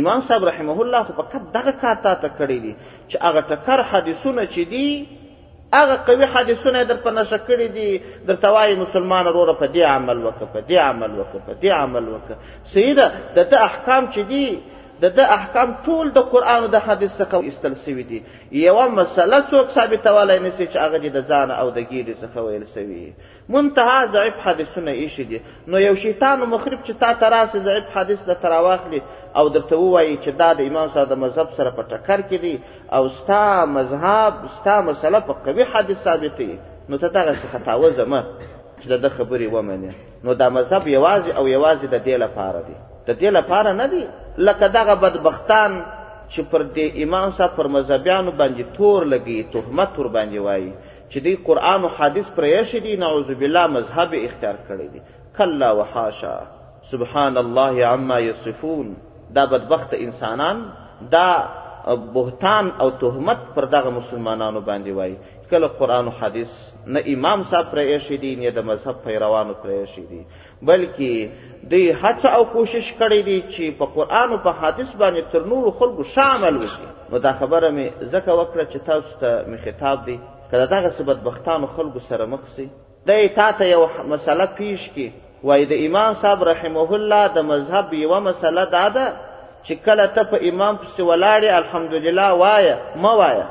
امام 0.00 0.20
صاحب 0.28 0.44
رحمه 0.50 0.76
الله 0.82 1.02
خو 1.08 1.12
فقط 1.18 1.42
دغه 1.56 1.70
کار 1.82 1.96
تاته 2.06 2.28
کړی 2.38 2.58
دی 2.64 2.72
چې 3.08 3.16
هغه 3.26 3.40
ټکر 3.50 3.80
حدیثونه 3.92 4.42
چې 4.54 4.60
دي 4.74 5.06
هغه 5.78 5.94
قوي 6.06 6.26
حدیثونه 6.34 6.84
در 6.90 6.96
په 7.04 7.10
نشه 7.10 7.38
کړي 7.48 7.68
دي 7.76 7.88
درته 8.26 8.48
وایي 8.54 8.74
مسلمان 8.84 9.26
وروره 9.26 9.52
په 9.62 9.66
دې 9.74 9.78
عمل 9.94 10.18
وکړه 10.26 10.46
په 10.56 10.60
دې 10.68 10.76
عمل 10.88 11.10
وکړه 11.20 11.40
په 11.48 11.52
دې 11.62 11.70
عمل 11.80 12.04
وکړه 12.14 12.36
صحیح 12.72 12.94
ده 12.98 13.06
د 13.36 13.50
ته 13.50 13.56
احکام 13.68 14.08
چې 14.14 14.18
دي 14.30 14.46
د 15.00 15.04
ده 15.14 15.24
احکام 15.34 15.72
ټول 15.84 16.10
د 16.16 16.26
قرآن 16.32 16.62
او 16.64 16.66
د 16.72 16.82
حدیث 16.88 17.12
څخه 17.20 17.36
ایستل 17.48 17.74
سوي 17.86 18.02
دي 18.10 18.18
یوه 18.66 18.84
مسله 18.98 19.38
څوک 19.52 19.68
ثابتولی 19.76 20.36
نه 20.38 20.50
سي 20.56 20.66
چې 20.66 20.76
هغه 20.76 20.98
دې 20.98 21.10
د 21.16 21.20
ځانه 21.30 21.54
او 21.62 21.66
د 21.70 21.78
ګیډې 21.78 22.14
څخه 22.22 22.36
ویل 22.42 22.66
سوي 22.66 23.12
منتها 23.56 24.06
ضعیف 24.14 24.36
حدیثونه 24.46 24.92
ایښي 24.92 25.24
دي 25.24 25.38
نو 25.74 25.78
یو 25.84 25.94
شیطان 26.04 26.42
و 26.46 26.48
مخرب 26.52 26.80
چې 26.86 26.92
تا 27.02 27.10
ته 27.22 27.28
راسي 27.36 27.58
ضعیف 27.66 27.86
حدیث 27.96 28.24
درته 28.30 28.48
راواخلي 28.54 29.02
او 29.42 29.46
درته 29.58 29.76
ووایي 29.82 30.16
چې 30.22 30.28
دا 30.44 30.52
د 30.60 30.72
امام 30.72 30.88
صاحب 30.96 31.08
د 31.12 31.22
مذهب 31.26 31.48
سره 31.60 31.70
په 31.82 31.88
ټکر 31.92 32.20
کې 32.20 32.34
دی 32.34 32.60
او 32.98 33.08
ستا 33.18 33.42
مذهب 33.74 34.34
ستا 34.58 34.80
مسله 34.90 35.20
په 35.28 35.34
قوي 35.48 35.64
حدیث 35.76 36.02
ثابتوي 36.08 36.50
نو 36.88 36.98
ته 36.98 37.08
دغسې 37.08 37.46
خطاوزه 37.56 38.04
مه 38.04 38.24
چې 38.80 38.86
د 38.86 38.92
ده 38.92 39.08
خبرې 39.08 39.50
ومنې 39.56 40.24
نو 40.26 40.32
دا 40.42 40.48
مذهب 40.58 40.86
یوازې 40.98 41.30
او 41.36 41.48
یوازې 41.48 41.84
د 41.86 42.04
دې 42.04 42.20
لپاره 42.26 42.60
دی 42.68 42.76
د 43.06 43.18
دې 43.18 43.24
لپاره 43.40 43.72
نه 43.80 43.86
دی 43.94 44.04
لکه 44.38 44.68
دغه 44.68 44.94
بدبختان 44.94 45.82
چې 46.28 46.40
پر 46.50 46.62
دې 46.74 47.02
امام 47.04 47.30
صاحب 47.30 47.56
پر 47.56 47.66
مذهبیانو 47.76 48.30
باندې 48.30 48.76
تور 48.76 49.04
لګي 49.04 49.42
تهمت 49.54 49.98
ور 49.98 50.08
باندې 50.08 50.38
وایي 50.48 50.72
چې 51.08 51.18
دی 51.24 51.34
قرآن 51.48 51.82
او 51.84 51.88
حدیث 51.98 52.30
پر 52.36 52.44
یې 52.44 52.78
دي 52.86 52.96
نعوذ 53.02 53.30
بالله 53.32 53.66
مذهب 53.78 54.10
اختیار 54.20 54.62
کړی 54.68 54.86
دی 54.92 55.02
کلا 55.36 55.72
وحاشا 55.80 56.38
سبحان 56.90 57.36
الله 57.42 57.84
عما 57.90 58.18
یصفون 58.28 58.94
دا 59.36 59.44
بدبخت 59.52 59.94
انسانان 59.98 60.64
دا 61.16 61.26
بهتان 62.18 62.70
او 62.80 62.90
تهمت 62.90 63.38
پر 63.54 63.64
دغه 63.76 63.90
مسلمانانو 64.00 64.60
باندې 64.60 64.88
وایي 64.88 65.16
کله 65.50 65.66
قرآن 65.80 66.04
او 66.10 66.16
حدیث 66.20 66.58
نه 66.86 67.00
امام 67.16 67.42
صاحب 67.54 67.70
پر 67.72 67.78
یې 67.78 68.12
دي 68.26 68.36
نه 68.36 68.50
د 68.60 68.70
مذهب 68.72 68.96
پیروانو 69.04 69.52
پر 69.62 69.74
یې 69.86 70.00
دي 70.12 70.22
بلکې 70.62 71.28
دوی 71.70 71.92
هڅه 72.02 72.28
او 72.36 72.44
کوشش 72.52 72.92
کړی 73.00 73.20
دی 73.28 73.42
چې 73.48 73.70
په 73.78 73.86
قرآن 73.94 74.32
او 74.32 74.38
په 74.38 74.50
حدیث 74.62 74.94
باندې 74.96 75.22
تر 75.32 75.40
نورو 75.52 75.70
خلکو 75.78 76.02
شامل 76.04 76.54
وکړي 76.56 77.12
نو 77.12 77.18
دا 77.18 77.32
خبره 77.32 77.68
مې 77.70 78.06
ځکه 78.12 78.32
وکړه 78.32 78.64
چې 78.72 78.78
تاسو 78.86 79.16
ته 79.20 79.44
مې 79.48 79.56
خطاب 79.64 80.04
دی 80.06 80.18
که 80.50 80.56
د 80.56 80.64
دغسې 80.72 81.02
بدبختانو 81.02 81.66
خلکو 81.66 81.98
سره 81.98 82.24
مخ 82.26 82.46
سي 82.48 82.68
دی 83.06 83.28
تا 83.28 83.50
ته 83.52 83.64
یو 83.64 83.86
مسله 84.04 84.46
پیش 84.56 84.88
کی 84.90 85.10
وای 85.44 85.64
د 85.72 85.74
امام 85.86 86.12
صاحب 86.20 86.44
رحمه 86.50 86.92
الله 86.98 87.26
د 87.38 87.40
مذهب 87.52 87.94
یوه 87.94 88.20
مسله 88.28 88.64
دا 88.64 88.88
ده 88.88 89.12
چې 89.64 89.72
کله 89.86 90.06
ته 90.06 90.22
په 90.22 90.48
امام 90.50 90.76
پسې 90.82 91.00
ولاړې 91.08 91.50
الحمدلله 91.62 92.30
وایه 92.44 92.78
مه 92.96 93.12
وایه 93.20 93.46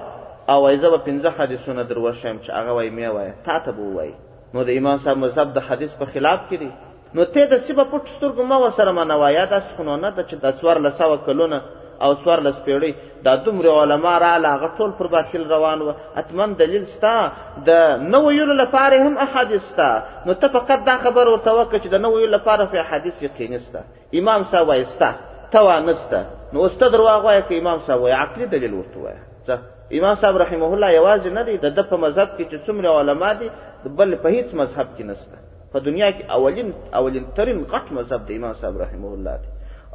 او 0.54 0.62
وایي 0.64 0.78
زه 0.78 0.90
به 0.90 0.98
پنځه 1.10 1.40
حدیثونه 1.40 1.84
در 1.84 1.96
وښیم 1.98 2.38
چې 2.42 2.50
هغه 2.58 2.72
وایي 2.72 2.90
مې 2.90 3.16
وایه 3.16 3.34
تا 3.46 3.60
ته 3.60 3.72
به 3.72 3.82
ووایي 3.84 4.14
نو 4.54 4.64
د 4.64 4.70
امام 4.80 4.98
صاحب 5.04 5.18
مذهب 5.18 5.54
د 5.54 5.64
حدیث 5.70 5.96
په 6.00 6.06
خلاف 6.14 6.40
کې 6.50 6.56
دی 6.60 6.72
نو 7.18 7.24
ته 7.34 7.42
د 7.54 7.58
سیبه 7.66 7.84
پټ 7.90 8.04
سترګو 8.12 8.44
ما 8.52 8.58
ورسره 8.62 8.92
منوه 8.98 9.28
یا 9.38 9.44
داسې 9.54 9.76
خو 9.78 9.84
نو 9.90 9.96
نه 10.04 10.10
ده 10.14 10.24
چې 10.30 10.36
دا 10.46 10.52
څوارلس 10.60 10.96
سوه 11.02 11.18
کلونه 11.28 11.58
او 12.06 12.10
څوارلس 12.22 12.58
پېړۍ 12.66 12.94
دا 13.26 13.34
دومره 13.48 13.72
علما 13.82 14.14
راله 14.24 14.54
هغه 14.56 14.70
ټول 14.78 14.92
پر 15.02 15.08
باطل 15.16 15.44
روان 15.52 15.82
وه 15.88 15.94
حتما 16.16 16.48
دلیل 16.64 16.88
ستا 16.96 17.12
د 17.68 17.84
نه 18.14 18.20
ویلو 18.26 18.54
لپاره 18.64 19.02
هم 19.06 19.14
احادیث 19.28 19.68
ستا 19.74 19.90
نو 20.30 20.34
ته 20.46 20.54
فقط 20.56 20.86
دا 20.90 20.96
خبر 21.06 21.28
ورته 21.34 21.54
وکړه 21.58 21.78
چې 21.84 21.94
د 21.96 22.04
نه 22.06 22.10
ویلو 22.16 22.34
لپاره 22.38 22.66
خو 22.72 22.82
احادیث 22.86 23.22
یقیني 23.28 23.60
سته 23.68 24.24
امام 24.24 24.48
صاحب 24.54 24.70
وایي 24.74 24.86
ستا 24.96 25.12
ته 25.54 25.66
وانسته 25.70 26.24
نو 26.54 26.66
اوس 26.68 26.78
ته 26.84 26.90
درواغ 26.98 27.24
وایه 27.30 27.42
که 27.52 27.58
امام 27.64 27.80
صاحب 27.86 28.02
وایي 28.08 28.16
عقلي 28.24 28.46
دلیل 28.58 28.74
ورته 28.80 29.06
وایه 29.06 29.62
امام 30.02 30.16
صاحب 30.22 30.38
رحمه 30.48 30.74
الله 30.74 30.92
یوازې 31.00 31.38
نه 31.40 31.44
دی 31.48 31.58
د 31.68 31.76
ده 31.80 31.84
په 31.94 32.04
مذهب 32.08 32.36
کې 32.36 32.44
چې 32.52 32.68
څومره 32.68 33.00
علما 33.00 33.34
دي 33.40 33.50
بل 34.02 34.18
په 34.26 34.30
هیڅ 34.30 34.54
مذهب 34.62 34.88
کې 34.98 35.04
نسته 35.14 35.43
په 35.74 35.80
دنیا 35.88 36.10
کې 36.16 36.24
اولین 36.38 36.70
اولین 37.00 37.24
ترین 37.38 37.60
غټ 37.74 37.86
مذهب 37.98 38.22
د 38.28 38.30
امام 38.38 38.54
صاحب 38.62 38.76
رحمه 38.84 39.10
الله 39.16 39.36
دی 39.44 39.48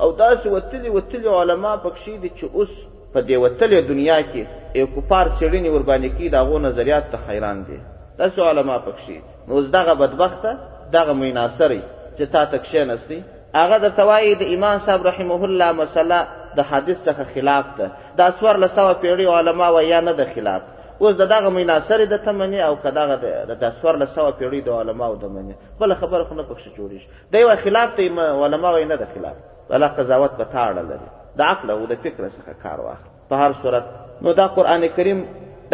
او 0.03 0.07
داسې 0.23 0.47
وتلي 0.57 0.91
وتلي 0.97 1.29
علما 1.41 1.73
پکښې 1.85 2.13
دي 2.23 2.31
چې 2.39 2.45
اوس 2.59 2.73
په 3.13 3.21
دې 3.29 3.37
وتلې 3.45 3.81
دنیا 3.93 4.19
کې 4.31 4.43
یو 4.81 4.87
کفار 4.95 5.27
څېړنې 5.39 5.71
ورباندې 5.75 6.11
کي 6.17 6.25
د 6.29 6.43
هغو 6.43 6.59
نظریات 6.69 7.05
ته 7.13 7.19
حیران 7.29 7.59
دي 7.69 7.79
داسې 8.19 8.41
علما 8.51 8.77
پکښې 8.87 9.13
دي 9.15 9.23
نو 9.49 9.53
اوس 9.59 9.67
دغه 9.77 9.93
بدبخته 10.03 10.51
دغه 10.97 11.13
میناصرې 11.21 11.81
چې 12.17 12.23
تا 12.33 12.43
ته 12.51 12.57
کښېنستې 12.65 13.19
هغه 13.61 13.77
درته 13.85 14.03
وایي 14.09 14.33
د 14.41 14.51
امام 14.57 14.79
صاحب 14.89 15.07
رحمه 15.11 15.45
الله 15.45 15.69
مسله 15.83 16.19
د 16.59 16.61
حدیث 16.71 16.99
څخه 17.09 17.23
خلاف 17.35 17.67
ده 17.79 17.87
دا 18.19 18.27
څوارلس 18.39 18.73
سوه 18.79 18.93
پېړیو 19.03 19.31
علما 19.39 19.69
وایي 19.77 19.89
یا 19.95 20.01
نه 20.09 20.13
ده 20.19 20.25
خلاف 20.35 20.63
اوس 21.01 21.15
د 21.19 21.27
دغه 21.33 21.51
میناصرې 21.57 22.07
د 22.13 22.17
تمنې 22.27 22.61
او 22.69 22.77
که 22.77 22.91
دغه 22.91 23.17
د 23.61 23.75
څوارلس 23.81 24.15
سوه 24.15 24.33
پېړۍ 24.39 24.61
د 24.61 24.69
علماو 24.81 25.15
د 25.21 25.25
منې 25.35 25.79
بله 25.83 25.95
خبره 26.01 26.25
خو 26.31 26.35
نه 26.39 26.43
پکښې 26.43 26.71
جوړېږي 26.77 27.09
دی 27.33 27.43
وایي 27.45 27.57
خلاف 27.67 27.91
ته 27.97 28.11
علما 28.47 28.71
وایي 28.77 28.85
نه 28.89 28.95
د 29.03 29.13
خلاف 29.15 29.37
بله 29.71 29.87
قضاوت 30.01 30.33
په 30.41 30.45
تا 30.57 30.65
اړه 30.69 30.83
لري 30.91 31.09
د 31.39 31.47
عقله 31.51 31.73
او 31.79 31.87
د 31.93 32.03
فکره 32.07 32.29
څخه 32.29 32.53
کار 32.65 32.81
واخلي 32.81 33.11
په 33.31 33.37
هر 33.45 33.53
صورت 33.63 33.85
نو 34.27 34.33
دا 34.43 34.47
قرآن 34.59 34.87
کریم 34.97 35.23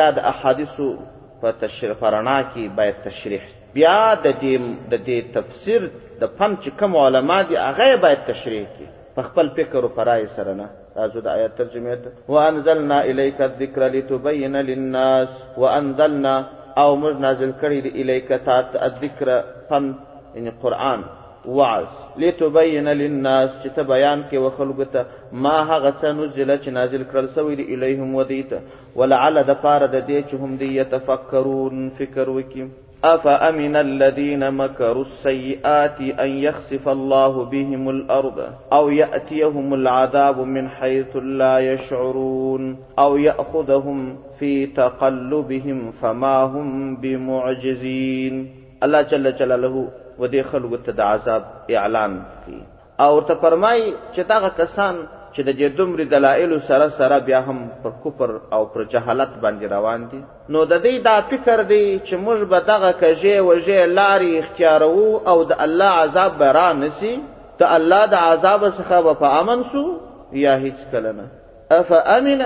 دا 0.02 0.10
د 0.20 0.28
احادیثو 0.34 0.92
په 1.40 1.52
تشریح 1.64 1.92
په 2.04 2.10
رڼا 2.16 2.38
کې 2.54 2.76
باید 2.78 3.02
تشریح 3.08 3.42
بیا 3.74 3.98
د 4.14 4.34
دې 4.40 4.60
د 4.92 5.04
دې 5.06 5.34
تفسیر 5.36 5.90
د 6.20 6.28
فن 6.38 6.56
چې 6.62 6.70
کوم 6.80 6.96
علما 7.08 7.42
دي 7.42 7.56
هغه 7.64 7.96
باید 8.06 8.24
تشریح 8.32 8.64
کړي 8.72 9.12
په 9.18 9.22
خپل 9.30 9.50
فکر 9.56 9.84
و 9.84 9.88
پرای 9.98 10.26
سره 10.38 10.54
نه 10.64 10.68
تاسو 10.98 11.18
د 11.22 11.26
آیت 11.36 11.52
ترجمه 11.60 11.94
ته 12.02 12.08
وانزلنا 12.34 12.98
الیک 13.12 13.38
الذکر 13.46 13.82
لتبین 13.94 14.54
للناس 14.70 15.30
وانزلنا 15.62 16.34
او 16.82 16.88
موږ 17.02 17.14
نازل 17.26 17.50
کړی 17.62 17.78
دی 17.84 17.90
الیک 18.02 18.28
تات 18.48 18.70
الذکر 18.88 19.28
پن 19.68 19.84
یعنی 20.34 20.50
قران 20.62 21.00
وعظ 21.58 21.90
لتبین 22.26 22.86
للناس 23.00 23.50
چې 23.62 23.68
ته 23.76 23.82
بیان 23.92 24.20
کې 24.28 24.38
وخلګو 24.46 24.86
ته 24.94 25.02
ما 25.48 25.56
هغه 25.72 25.90
څه 26.00 26.08
نزل 26.20 26.50
چې 26.62 26.70
نازل 26.78 27.02
کړل 27.10 27.26
سوی 27.40 27.54
دی 27.60 27.66
الیهم 27.74 28.14
ودیته 28.18 28.58
ولعل 29.02 29.36
د 29.50 29.60
پاره 29.66 29.86
د 29.94 29.98
دې 30.08 30.20
چې 30.32 30.42
هم 30.44 30.56
دی 30.64 30.68
یتفکرون 30.80 31.84
فکر 32.00 32.26
وکیم 32.38 32.68
أفأمن 33.04 33.76
الذين 33.76 34.52
مكروا 34.54 35.02
السيئات 35.02 36.00
أن 36.00 36.28
يخسف 36.28 36.88
الله 36.88 37.44
بهم 37.44 37.88
الأرض 37.88 38.38
أو 38.72 38.90
يأتيهم 38.90 39.74
العذاب 39.74 40.38
من 40.40 40.68
حيث 40.68 41.16
لا 41.22 41.58
يشعرون 41.58 42.76
أو 42.98 43.16
يأخذهم 43.16 44.18
في 44.38 44.66
تقلبهم 44.66 45.92
فما 46.02 46.36
هم 46.42 46.96
بمعجزين 46.96 48.34
الله 48.82 49.02
جل 49.02 49.34
جلاله 49.36 49.88
ودي 50.18 50.42
خلق 50.42 50.82
تد 50.86 51.00
عذاب 51.00 51.42
اعلان 51.70 52.18
کی 52.46 52.58
او 53.04 53.20
ته 53.28 53.34
فرمای 53.40 53.80
چې 54.12 54.20
تاغه 54.30 54.48
کسان 54.58 54.98
چې 55.36 55.42
د 55.46 55.52
دې 55.60 55.68
دومره 55.78 56.04
دلایل 56.14 56.52
سره 56.68 56.84
سره 56.98 57.16
بیا 57.26 57.38
هم 57.46 57.58
پر 57.84 57.92
کوپر 58.02 58.30
او 58.56 58.58
پر 58.72 58.82
جهالت 58.92 59.30
باندې 59.44 59.66
روان 59.76 60.00
دي 60.10 60.18
نو 60.56 60.60
د 60.72 60.82
دې 60.84 60.94
دا 61.06 61.14
فکر 61.30 61.62
دی 61.70 61.78
چې 62.06 62.14
موږ 62.26 62.40
به 62.52 62.60
دغه 62.70 62.90
کژې 63.02 63.34
وژې 63.48 63.80
لارې 63.98 64.32
اختیارو 64.42 64.96
او 65.30 65.38
د 65.52 65.56
الله 65.64 65.92
عذاب 66.04 66.32
به 66.42 66.52
را 66.58 66.68
نسی 66.82 67.10
د 67.62 67.72
الله 67.76 68.06
د 68.12 68.22
عذاب 68.26 68.62
څخه 68.76 68.96
به 69.06 69.14
په 69.22 69.28
امن 69.40 69.62
سو 69.72 69.82
یا 70.42 70.52
هیڅ 70.56 70.78
کله 70.92 71.12
نه 71.16 71.24
افامن 71.84 72.40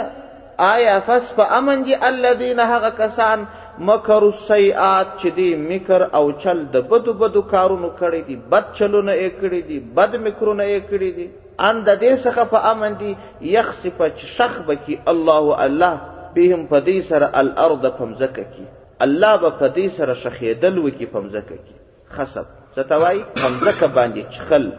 آیا 0.73 0.95
فس 1.09 1.35
په 1.41 1.45
امن 1.59 1.83
دي 1.89 1.95
الذين 2.09 2.61
هغه 2.63 2.91
کسان 3.03 3.43
مکر 3.91 4.23
السیئات 4.33 5.09
چې 5.21 5.29
دی 5.41 5.49
مکر 5.67 6.01
او 6.23 6.25
چل 6.47 6.65
د 6.79 6.89
بدو 6.95 7.13
بدو 7.25 7.43
کارونو 7.53 7.91
کړی 8.01 8.23
دي 8.31 8.37
بد 8.57 8.73
چلونه 8.81 9.13
یې 9.21 9.31
کړی 9.41 9.61
دي 9.69 9.79
بد 10.01 10.17
مکرونه 10.29 10.65
یې 10.73 10.81
کړی 10.91 11.11
دي 11.19 11.29
ان 11.67 11.77
د 11.87 11.91
دې 12.01 12.17
څخه 12.25 12.43
په 12.51 12.59
امن 12.73 12.93
دي 12.99 13.13
یخسف 13.53 14.03
شخ 14.35 14.53
بکی 14.67 14.97
الله 15.13 15.47
الله 15.65 15.95
بهم 16.37 16.63
په 16.73 16.79
دې 16.89 16.99
سره 17.11 17.27
الارض 17.41 17.85
پمزکه 17.99 18.45
کی 18.53 18.65
الله 19.07 19.33
به 19.45 19.51
په 19.63 19.67
دې 19.77 19.87
سره 19.99 20.15
شخیدل 20.23 20.75
وکي 20.85 21.07
پمزکه 21.15 21.57
کی 21.69 21.75
خسب 22.19 22.47
ستوای 22.79 23.19
پمزکه 23.43 23.87
باندې 23.97 24.23
چخل 24.37 24.71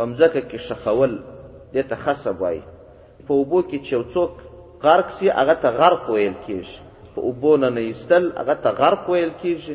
پمزکه 0.00 0.40
کی 0.50 0.58
شخول 0.66 1.14
دې 1.74 1.82
ته 1.92 1.96
خسب 2.06 2.42
وای 2.46 2.60
په 3.26 3.34
وبو 3.34 3.62
کې 3.62 3.78
چوڅوک 3.90 4.34
غرق 4.86 5.10
سي 5.20 5.30
هغه 5.40 5.54
ته 5.66 5.70
غرق 5.80 6.10
ویل 6.10 6.34
کیږي 6.46 7.16
په 7.16 7.20
وبو 7.28 7.56
نه 7.62 7.68
نه 7.78 7.88
ایستل 7.90 8.30
هغه 8.42 8.54
ته 8.66 8.70
غرق 8.82 9.10
ویل 9.14 9.32
کیږي 9.42 9.74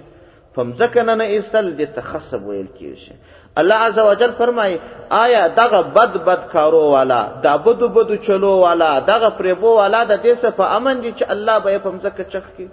پمزکه 0.56 1.04
نه 1.10 1.16
نه 1.22 1.38
ایستل 1.38 1.76
دې 1.78 1.88
ته 1.96 2.02
خسب 2.14 2.48
ویل 2.54 2.68
کیږي 2.80 3.14
الله 3.60 3.76
عزوجل 3.86 4.32
فرمای 4.40 4.80
آیا 5.24 5.48
دغه 5.48 5.82
بد 5.98 6.18
بد 6.28 6.42
کارو 6.54 6.82
والا 6.90 7.22
دا 7.44 7.58
بدو 7.58 7.88
بدو 7.90 8.16
چلو 8.18 8.52
والا 8.60 9.00
دغه 9.08 9.30
پریبو 9.38 9.72
والا 9.78 10.04
د 10.04 10.22
دې 10.24 10.34
څه 10.42 10.50
په 10.60 10.66
امن 10.78 11.00
دي 11.06 11.12
چې 11.20 11.26
الله 11.34 11.60
به 11.64 11.78
په 11.78 11.90
مزکه 11.96 12.24
چخ 12.32 12.46
کی 12.58 12.68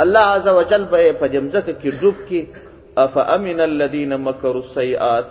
الله 0.00 0.24
عزوجل 0.36 0.84
به 0.94 1.12
په 1.20 1.40
مزکه 1.40 1.72
کې 1.82 1.90
ډوب 2.02 2.16
کی 2.28 2.40
افامن 3.04 3.60
الذين 3.66 4.16
مكروا 4.16 4.62
السيئات 4.66 5.26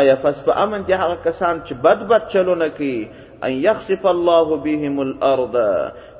آیا 0.00 0.14
فس 0.22 0.44
په 0.44 0.52
امن 0.64 0.84
دي 0.90 0.98
هغه 0.98 1.16
کسان 1.24 1.60
چې 1.64 1.74
بد 1.86 2.04
بد 2.12 2.28
چلو 2.36 2.54
نه 2.64 2.68
کی 2.80 3.08
ان 3.44 3.50
يخسف 3.68 4.06
الله 4.16 4.56
بهم 4.66 5.00
الارض 5.08 5.56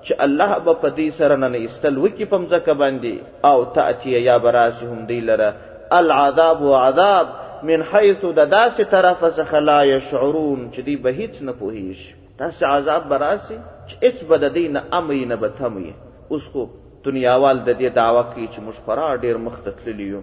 چې 0.03 0.15
الله 0.29 0.59
به 0.65 0.73
په 0.75 0.89
دې 0.97 1.11
سره 1.21 1.37
نه 1.45 1.59
ایستل 1.63 1.99
وکي 1.99 2.25
په 2.33 2.37
مزکه 2.47 2.75
باندې 2.75 3.15
او 3.53 3.65
تاتي 3.79 4.11
یا 4.31 4.39
براسهم 4.49 5.07
دی 5.13 5.21
لره 5.21 5.55
العذاب 6.03 6.63
وعذاب 6.63 7.41
من 7.69 7.83
حيث 7.91 8.25
د 8.37 8.47
داسې 8.53 8.85
طرف 8.93 9.21
څخه 9.35 9.59
لا 9.67 9.81
يشعرون 9.89 10.63
چې 10.75 10.81
دی 10.87 10.95
به 11.05 11.11
هیڅ 11.19 11.35
نه 11.49 11.53
پوهیږي 11.59 12.41
تاسو 12.41 12.65
عذاب 12.77 13.03
براسي 13.13 13.59
چې 13.89 13.95
هیڅ 14.07 14.25
بد 14.33 14.45
دی 14.57 14.65
نه 14.77 14.81
امي 14.99 15.19
نه 15.33 15.37
بتمي 15.45 15.93
اوس 16.37 16.49
کو 16.55 16.65
دنیاوال 17.05 17.61
د 17.69 17.77
دې 17.83 17.91
دعوا 18.01 18.23
کوي 18.33 18.47
چې 18.55 18.61
موږ 18.67 18.77
خورا 18.89 19.07
ډیر 19.27 19.37
مخته 19.47 19.71
تللی 19.83 20.09
یو 20.15 20.21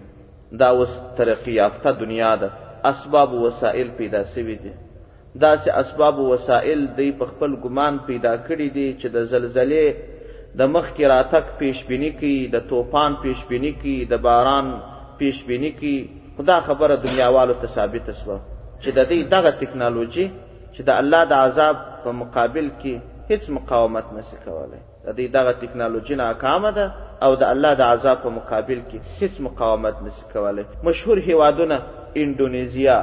دا 0.62 0.68
اوس 0.82 0.92
ترقی 1.16 1.52
یافته 1.56 1.90
دنیا 2.04 2.34
ده 2.44 2.48
اسباب 2.92 3.32
وسایل 3.46 3.90
پیدا 4.02 4.22
سوي 4.36 4.56
دي 4.64 4.72
داسې 5.44 5.68
اسباب 5.82 6.18
وسایل 6.28 6.86
دی 7.02 7.08
په 7.22 7.32
خپل 7.32 7.56
ګمان 7.66 7.98
پیدا 8.12 8.36
کړي 8.36 8.68
دي 8.78 8.86
چې 9.00 9.06
د 9.16 9.24
زلزلې 9.32 9.94
د 10.60 10.74
مخ 10.76 10.86
کې 10.96 11.04
راتک 11.16 11.46
پیشبینی 11.58 12.10
کی 12.22 12.36
د 12.54 12.68
توپان 12.70 13.16
پیشبینی 13.26 13.72
کی 13.82 13.96
د 14.14 14.24
باران 14.28 14.68
پیشبینی 15.18 15.70
کی 15.82 15.96
خدا 16.44 16.58
خبره 16.68 16.96
دنیاوالو 17.06 17.54
ته 17.62 17.66
ثابت 17.76 18.06
شوه 18.20 18.38
چې 18.82 18.90
د 18.98 19.00
دې 19.10 19.18
دغه 19.34 19.50
ټکنالوژي 19.60 20.26
چې 20.74 20.80
د 20.88 20.90
الله 21.00 21.22
د 21.30 21.32
عذاب 21.46 21.76
په 22.04 22.10
مقابل 22.20 22.66
کې 22.80 22.92
هیڅ 23.30 23.44
مقاومت 23.56 24.06
نشي 24.16 24.36
کولای 24.44 24.80
د 25.06 25.08
دې 25.18 25.26
دغه 25.36 25.52
ټکنالوژي 25.62 26.14
ناکامه 26.24 26.70
ده 26.78 26.86
او 27.24 27.30
د 27.42 27.44
الله 27.52 27.72
د 27.80 27.82
عذاب 27.94 28.16
په 28.24 28.30
مقابل 28.38 28.80
کې 28.88 28.98
هیڅ 29.20 29.34
مقاومت 29.46 29.96
نشي 30.06 30.24
کولای 30.32 30.64
مشهور 30.88 31.16
هیوادونه 31.28 31.76
انډونیزیا 32.20 32.96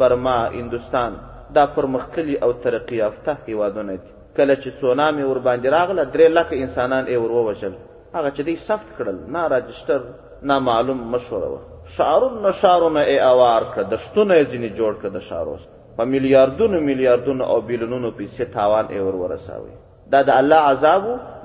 برما 0.00 0.36
هندوستان 0.58 1.12
دا 1.56 1.64
پرمختلي 1.76 2.34
او 2.44 2.50
ترقی 2.64 2.96
یافته 3.04 3.32
هیوادونه 3.48 3.92
دي 4.02 4.08
کله 4.36 4.54
چې 4.62 4.68
تسونامي 4.76 5.24
ورباندې 5.32 5.68
راغله 5.78 6.02
درې 6.12 6.28
لکه 6.38 6.54
انسانان 6.64 7.04
یې 7.12 7.16
ور 7.24 7.32
ووژل 7.38 7.74
هغه 8.16 8.28
چې 8.34 8.40
دوی 8.46 8.56
سفت 8.68 8.88
کړل 8.98 9.16
نه 9.34 9.40
راجستر 9.54 10.00
نه 10.48 10.54
معلوم 10.68 10.98
مشوره 11.14 11.48
وه 11.54 11.60
شعرون 11.96 12.42
نه 12.42 12.50
شعرونه 12.52 13.02
یې 13.04 13.20
اوار 13.32 13.62
کړه 13.74 13.82
دشتونه 13.94 14.34
یې 14.40 14.46
ځینې 14.50 14.78
جوړ 14.78 14.92
کړه 15.00 15.10
د 15.16 15.20
شعرو 15.20 15.56
په 15.96 16.04
میلیاردونو 16.10 16.80
میلیاردونو 16.88 17.44
او 17.52 17.60
بیلونونو 17.70 18.10
پیسې 18.18 18.42
تاوان 18.54 18.84
یې 18.88 19.00
ور 19.00 19.14
ورساوی 19.22 19.72
دا 20.12 20.20
د 20.28 20.38
الله 20.42 20.68
عذاب 20.68 21.02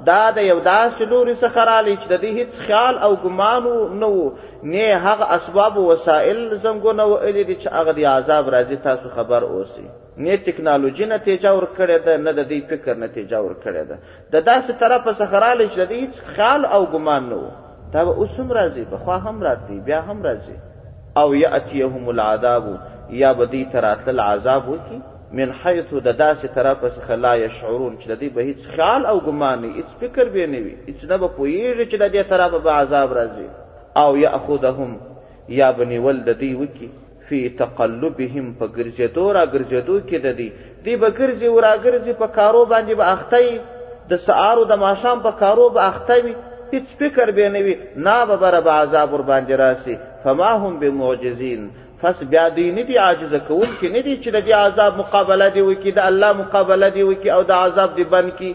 دا 0.09 0.21
د 0.35 0.45
یو 0.51 0.59
داسې 0.63 1.01
لوري 1.13 1.35
څخه 1.35 1.65
رالی 1.71 1.97
چې 1.97 2.07
د 2.07 2.21
دې 2.23 2.31
هیڅ 2.39 2.67
خیال 2.67 2.97
او 3.07 3.11
ګمانو 3.25 3.73
نه 3.87 4.07
و 4.07 4.31
نه 4.73 4.95
هغه 5.07 5.25
اسباب 5.37 5.77
او 5.79 5.87
وسایل 5.91 6.39
زمګونه 6.57 7.03
ویلي 7.03 7.43
دي 7.43 7.55
چې 7.55 7.67
هغه 7.77 7.91
د 7.97 8.05
عذاب 8.13 8.49
راځي 8.49 8.75
تاسو 8.87 9.09
خبر 9.17 9.43
اوسئ 9.51 9.83
نه 10.17 10.37
ټکنالوژي 10.47 11.05
نتیجه 11.05 11.59
ورکړې 11.59 12.05
ده 12.05 12.17
نه 12.25 12.31
د 12.31 12.49
دې 12.51 12.59
فکر 12.69 12.93
نتیجه 13.05 13.37
ورکړې 13.45 13.83
ده 13.89 13.95
د 14.33 14.45
داسې 14.51 14.71
طرفه 14.81 15.11
څخه 15.19 15.45
رالی 15.45 15.69
چې 15.69 15.77
د 15.79 15.89
دې 15.91 15.97
هیڅ 16.03 16.33
خیال 16.35 16.65
او 16.65 16.81
ګمان 16.97 17.29
نه 17.33 17.37
و 17.43 17.53
دا 17.93 18.05
به 18.05 18.11
اوس 18.11 18.39
هم 18.39 18.49
راځي 18.53 18.83
په 18.91 18.97
خوا 19.03 19.17
هم 19.25 19.37
راځي 19.47 19.77
بیا 19.85 19.99
هم 20.09 20.19
راځي 20.27 20.55
او 21.21 21.33
یاتیهم 21.35 22.05
العذاب 22.09 22.63
یا 23.21 23.33
بدی 23.41 23.65
تراتل 23.73 24.19
عذاب 24.19 24.69
وکي 24.69 24.99
من 25.37 25.51
حيث 25.63 25.93
د 25.93 26.17
داسې 26.17 26.45
طرفه 26.55 26.89
څخه 26.89 27.11
لا 27.25 27.33
يشعرون 27.35 27.95
چې 28.01 28.07
د 28.11 28.15
دې 28.19 28.29
به 28.35 28.41
هیڅ 28.41 28.59
خیال 28.75 29.05
او 29.11 29.17
ګمان 29.27 29.57
نه 29.61 29.67
هیڅ 29.77 29.87
فکر 30.01 30.25
به 30.35 30.47
نه 30.53 30.59
وي 30.65 30.75
هیڅ 30.89 31.05
نه 31.11 31.17
به 31.21 31.29
پوهیږي 31.37 31.85
چې 31.91 31.97
د 31.97 32.11
دې 32.13 32.23
طرفه 32.33 32.57
به 32.57 32.71
عذاب 32.81 33.13
راځي 33.13 33.47
او 34.03 34.17
یاخذهم 34.23 34.97
یا 35.59 35.71
بنی 35.79 35.97
ولد 36.05 36.29
دی 36.39 36.55
وکي 36.61 36.89
فی 37.27 37.39
تقلبهم 37.59 38.53
په 38.59 38.65
ګرځېدو 38.77 39.27
را 39.37 39.45
ګرځېدو 39.53 39.95
کې 40.09 40.17
د 40.25 40.35
دې 40.39 40.49
دی 40.85 40.97
به 41.03 41.09
ګرځي 41.19 41.49
ورا 41.51 41.73
ګرځي 41.77 42.13
په 42.21 42.27
کارو 42.27 42.65
باندې 42.65 42.93
به 42.93 43.11
اخته 43.13 43.59
د 44.09 44.15
سعارو 44.27 44.63
د 44.71 44.83
ماشام 44.85 45.19
په 45.21 45.31
کارو 45.39 45.69
به 45.77 45.87
اخته 45.87 46.15
وي 46.25 46.35
هیڅ 46.73 46.85
فکر 46.99 47.27
به 47.37 47.49
نه 47.55 47.61
وي 47.65 47.73
نا 48.07 48.17
به 48.29 48.37
بر 48.43 48.55
عذاب 48.59 49.13
ور 49.13 49.23
باندې 49.29 49.53
راسي 49.63 49.97
فما 50.23 50.51
هم 50.63 50.73
بمعجزين 50.83 51.67
پس 52.01 52.23
بیا 52.31 52.47
دوی 52.55 52.69
نه 52.77 52.83
دي 52.89 52.97
عاجزه 53.03 53.39
کول 53.49 53.67
کې 53.81 53.91
نه 53.95 54.01
دي 54.07 54.15
چې 54.23 54.29
د 54.37 54.55
عذاب 54.61 54.97
مقابله 55.01 55.49
دی 55.57 55.61
وکي 55.67 55.91
د 55.99 56.07
الله 56.11 56.31
مقابله 56.41 56.89
دی 56.95 57.03
وکي 57.09 57.29
او 57.35 57.41
د 57.51 57.57
عذاب 57.57 57.95
دی 57.97 58.03
بند 58.15 58.33
کی 58.39 58.51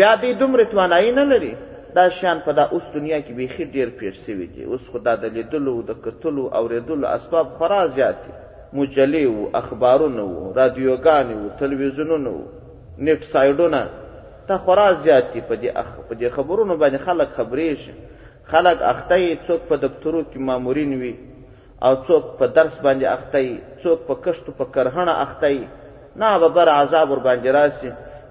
بیا 0.00 0.12
دوی 0.22 0.34
دومره 0.42 0.64
توانایي 0.74 1.10
نه 1.20 1.24
لري 1.32 1.52
دا 1.94 2.08
شان 2.16 2.40
په 2.46 2.52
دا 2.58 2.64
اوس 2.72 2.86
دنیا 2.94 3.20
کې 3.20 3.30
بیخي 3.36 3.64
ډیر 3.76 3.88
پیر 4.00 4.12
سوي 4.26 4.46
دي 4.56 4.64
اوس 4.72 4.88
خو 4.90 4.98
دا 5.06 5.14
د 5.22 5.38
لیدلو 5.38 5.76
د 5.90 5.96
کتلو 6.06 6.48
اورېدلو 6.50 7.04
اسباب 7.14 7.52
خورا 7.58 7.86
زیات 7.86 8.26
دي 8.26 8.32
مجلې 8.78 9.24
و 9.36 9.48
اخبارونه 9.62 10.24
و 10.24 10.52
رادیوګانې 10.58 11.34
و 11.38 11.54
تلویزیونونه 11.62 12.30
و 12.34 12.42
نېټ 12.42 13.32
سایډونه 13.32 13.80
دا 14.48 14.56
خورا 14.64 14.90
زیات 15.04 15.24
دي 15.32 15.40
په 15.48 15.54
دې 15.62 15.70
اخ 15.80 15.88
په 16.08 16.14
دې 16.20 16.28
خبرونو 16.36 16.74
باندې 16.82 16.98
خلک 17.06 17.28
خبرې 17.38 17.70
شي 17.82 17.92
خلک 18.52 18.78
اخته 18.92 19.16
څوک 19.46 19.60
په 19.70 19.76
دکتورو 19.84 20.20
کې 20.30 20.38
مامورین 20.48 20.92
وي 21.00 21.14
او 21.86 21.92
څوک 22.08 22.22
په 22.38 22.46
درس 22.58 22.74
باندې 22.86 23.04
اخته 23.14 23.82
څوک 23.82 23.98
په 24.08 24.14
کشتو 24.26 24.52
په 24.60 24.64
کرهنه 24.76 25.14
اخته 25.24 26.20
نه 26.22 26.38
به 26.44 26.48
بر 26.58 26.68
عذاب 26.74 27.10
ور 27.10 27.20
باندې 27.28 27.48
راسي 27.58 27.90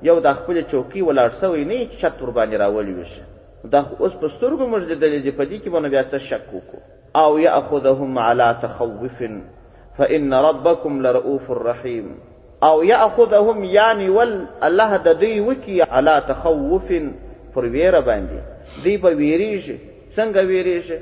یو 0.09 0.15
د 0.27 0.33
خپل 0.39 0.59
چوکي 0.71 1.01
ولاړ 1.03 1.29
سوی 1.43 1.63
نه 1.65 1.77
چت 2.01 2.21
ور 2.23 2.31
باندې 2.39 2.55
راولي 2.63 2.93
وشه 2.97 3.25
دا 3.75 3.79
اوس 3.99 4.15
په 4.23 4.27
سترګو 4.27 4.65
موږ 4.71 4.81
لیدلې 4.89 5.19
دي 5.27 5.31
په 5.39 5.43
دې 5.49 5.57
کې 5.63 5.69
باندې 5.73 5.89
بیا 5.95 6.03
څه 6.11 6.17
شک 6.29 6.49
وکړو 6.55 6.79
او 7.21 7.37
یاخذهم 7.45 8.17
علی 8.27 8.49
تخوف 8.63 9.21
فان 9.97 10.33
ربکم 10.45 10.99
لرؤوف 11.05 11.45
الرحیم 11.53 12.09
او 12.61 12.85
یاخذهم 12.85 13.63
یعنی 13.63 14.07
ول 14.09 14.45
الله 14.61 14.97
د 14.97 15.07
دوی 15.19 15.39
وکي 15.39 15.81
علا 15.81 16.19
تخوف 16.27 16.83
پر 17.53 17.63
ویره 17.65 18.01
باندې 18.01 18.41
دوی 18.83 18.97
به 18.97 19.09
ویریږي 19.15 19.77
څنګه 20.15 20.39
ویریږي 20.39 20.97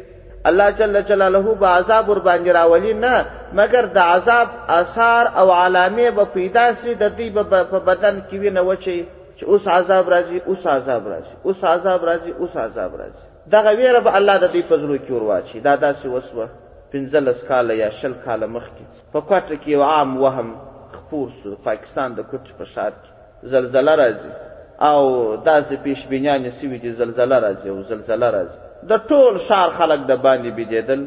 الله 0.46 0.72
جل 0.72 1.02
جلاله 1.02 1.54
به 1.62 1.68
عذاب 1.68 2.10
ور 2.10 2.20
باندې 2.20 2.50
راولي 2.50 2.94
نه 2.94 3.26
مگر 3.54 3.86
د 3.86 3.98
عذاب 3.98 4.48
اثار 4.68 5.26
او 5.36 5.50
علامې 5.52 6.12
به 6.16 6.24
پیدا 6.34 6.74
سي 6.74 6.96
د 6.96 7.16
دوی 7.18 7.30
په 7.32 7.80
بدن 7.80 8.22
کې 8.32 8.34
وینه 8.34 8.62
وچی 8.62 9.06
چې 9.40 9.44
اوس 9.48 9.68
عذاب 9.68 10.10
راځي 10.14 10.42
اوس 10.48 10.68
عذاب 10.68 11.04
راځي 11.14 11.46
اوس 11.50 11.64
عذاب 11.66 12.02
راځي 12.10 12.32
اوس 12.40 12.58
عذاب 12.58 12.92
راځي 13.02 13.52
دغه 13.52 13.70
ویره 13.78 14.00
به 14.00 14.16
الله 14.16 14.38
د 14.38 14.48
دوی 14.52 14.62
په 14.62 14.76
زړه 14.86 15.08
کې 15.08 15.12
ور 15.12 15.24
واچي 15.24 15.60
دا 15.60 15.76
داسې 15.78 16.06
وسوه 16.06 16.48
پنځلس 16.94 17.44
کاله 17.48 17.74
یا 17.74 17.90
شل 17.90 18.14
کاله 18.26 18.48
مخکې 18.48 19.14
په 19.14 19.20
کوټه 19.30 19.58
کې 19.62 19.68
یو 19.68 19.84
عام 19.84 20.22
وهم 20.22 20.56
خپور 21.06 21.28
سو 21.44 21.56
پاکستان 21.70 22.14
د 22.18 22.28
کوټ 22.30 22.46
په 22.60 22.66
شار 22.74 22.92
کې 22.92 23.50
زلزله 23.54 23.94
راځي 24.02 24.32
او 24.90 24.98
داسې 25.48 25.76
پیشبینیانې 25.84 26.52
سوي 26.62 26.78
دي 26.86 26.92
زلزله 27.02 27.38
راځي 27.46 27.70
او 27.74 27.78
زلزله 27.92 28.30
راځي 28.38 28.90
د 28.94 29.04
ټول 29.10 29.38
شار 29.50 29.70
خلک 29.82 30.00
د 30.12 30.24
باندې 30.26 30.50
بېدېدل 30.58 31.02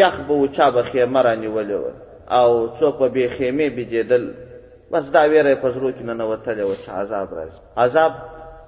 یخ 0.00 0.18
به 0.28 0.34
و 0.42 0.46
چا 0.58 0.68
به 0.76 0.82
خیمه 0.90 1.22
رانیولې 1.22 1.76
وه 1.82 1.92
او 2.40 2.48
څوک 2.80 2.98
به 3.04 3.08
بې 3.16 3.32
خیمې 3.38 3.68
بېدېدل 3.76 4.24
بس 4.92 5.08
دا 5.16 5.22
ویره 5.28 5.50
یې 5.52 5.56
په 5.64 5.70
زړو 5.72 5.90
کې 5.96 6.04
ننوتلې 6.10 6.64
وه 6.68 6.76
چې 6.82 6.90
عذاب 6.90 7.28
راځي 7.38 7.58
عذاب 7.76 8.12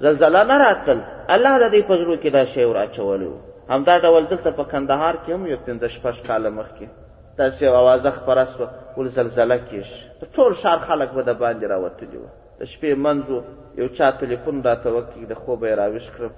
زلزله 0.08 0.42
نه 0.52 0.56
راتل 0.64 0.98
الله 1.28 1.58
د 1.58 1.74
دې 1.74 1.82
په 1.88 1.96
زړو 2.02 2.16
کې 2.22 2.30
دا 2.38 2.44
شی 2.56 2.64
ور 2.64 2.76
اچولی 2.86 3.26
و 3.26 3.36
همدا 3.72 3.98
ډول 4.08 4.24
دلته 4.34 4.50
په 4.50 4.64
کندهار 4.74 5.14
کې 5.24 5.30
هم 5.34 5.46
یو 5.52 5.58
پنځه 5.66 5.88
شپږ 5.96 6.16
کاله 6.30 6.50
مخکې 6.58 6.86
داسې 7.40 7.62
یو 7.64 7.74
اوازه 7.80 8.10
خپره 8.18 8.42
شوه 8.56 8.66
ولې 8.96 9.10
زلزله 9.18 9.56
کېږي 9.68 10.00
د 10.20 10.32
ټول 10.34 10.54
ښار 10.62 10.78
خلک 10.88 11.10
به 11.16 11.22
د 11.28 11.38
باندې 11.42 11.66
راوتلي 11.74 12.18
وه 12.22 12.30
د 12.58 12.64
شپې 12.72 12.92
منځو 13.04 13.38
یو 13.80 13.86
چا 13.98 14.10
تلیفون 14.22 14.56
راته 14.68 14.88
وکړي 14.96 15.22
د 15.26 15.34
خوبه 15.42 15.64
یې 15.68 15.74
راویښ 15.82 16.06
کړم 16.16 16.34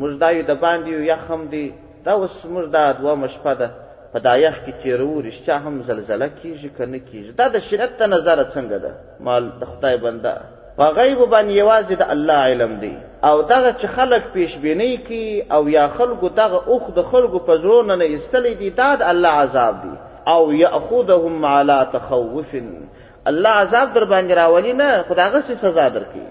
موږ 0.00 0.12
دا 0.24 0.30
یو 0.38 0.42
د 0.50 0.54
باندې 0.64 0.88
یو 0.96 1.02
یخ 1.12 1.22
هم 1.30 1.42
دی 1.54 1.64
دا 2.06 2.12
اوس 2.22 2.36
موږ 2.54 2.64
دا 2.76 2.82
دومه 3.00 3.28
شپه 3.36 3.54
ده 3.60 3.68
په 4.12 4.18
دا 4.26 4.34
یخ 4.44 4.56
کې 4.64 4.72
تېروو 4.82 5.22
رښتیا 5.28 5.56
هم 5.64 5.82
زلزله 5.90 6.28
کېږي 6.42 6.68
که 6.76 6.86
نه 6.92 7.00
کېږي 7.08 7.32
دا 7.40 7.46
د 7.48 7.58
شریعت 7.58 7.98
د 8.00 8.12
نظره 8.14 8.44
څنګه 8.54 8.78
ده 8.84 8.92
مال 9.28 9.48
د 9.60 9.64
خدای 9.72 9.96
بنده 10.06 10.32
په 10.76 10.84
غیبو 10.98 11.24
باندې 11.32 11.58
یوازې 11.62 11.94
د 11.98 12.14
الله 12.14 12.40
علم 12.50 12.72
دی 12.84 12.94
او 13.28 13.36
دغه 13.42 13.70
چې 13.78 13.86
خلک 13.96 14.22
پیشبینۍ 14.36 14.94
کوي 15.08 15.42
او 15.56 15.62
یا 15.78 15.88
خلکو 15.98 16.28
دغه 16.42 16.58
اوښ 16.72 16.90
د 16.98 17.02
خلکو 17.10 17.38
په 17.48 17.58
زړونو 17.62 17.96
نه 18.00 18.04
ایستلی 18.12 18.54
دی 18.60 18.70
دا 18.80 18.94
د 19.00 19.10
الله 19.12 19.28
عذاب 19.42 19.82
دی 19.82 19.94
او 20.28 20.52
یاخذهم 20.54 21.46
علی 21.46 21.84
تخوف 21.92 22.54
الله 23.26 23.48
عذاب 23.48 23.92
در 23.94 24.04
باندې 24.04 24.32
راولي 24.32 24.72
نه 24.72 25.02
خداغه 25.02 25.40
څه 25.42 25.54
سزا 25.54 25.88
درکړي 25.88 26.26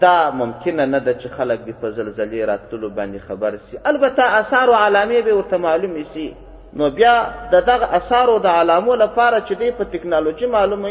دا 0.00 0.30
ممکنه 0.30 0.84
نه 0.86 1.00
ده 1.00 1.14
چې 1.20 1.28
خلک 1.28 1.58
دې 1.66 1.70
په 1.80 1.90
زلزلې 1.90 2.48
راتلو 2.48 2.90
باندې 2.90 3.18
خبر 3.28 3.56
سي 3.56 3.78
البته 3.86 4.22
اثار 4.22 4.68
او 4.70 4.74
علامې 4.74 5.22
به 5.26 5.34
ورته 5.36 5.56
معلوم 5.56 6.02
سي 6.04 6.34
نو 6.72 6.90
بیا 6.90 7.26
د 7.52 7.60
دغه 7.60 7.86
اثار 7.96 8.28
او 8.30 8.38
د 8.38 8.46
علامو 8.46 8.94
لپاره 8.94 9.40
چې 9.40 9.52
دې 9.60 9.70
په 9.78 9.84
ټکنالوژي 9.92 10.46
معلومه 10.46 10.88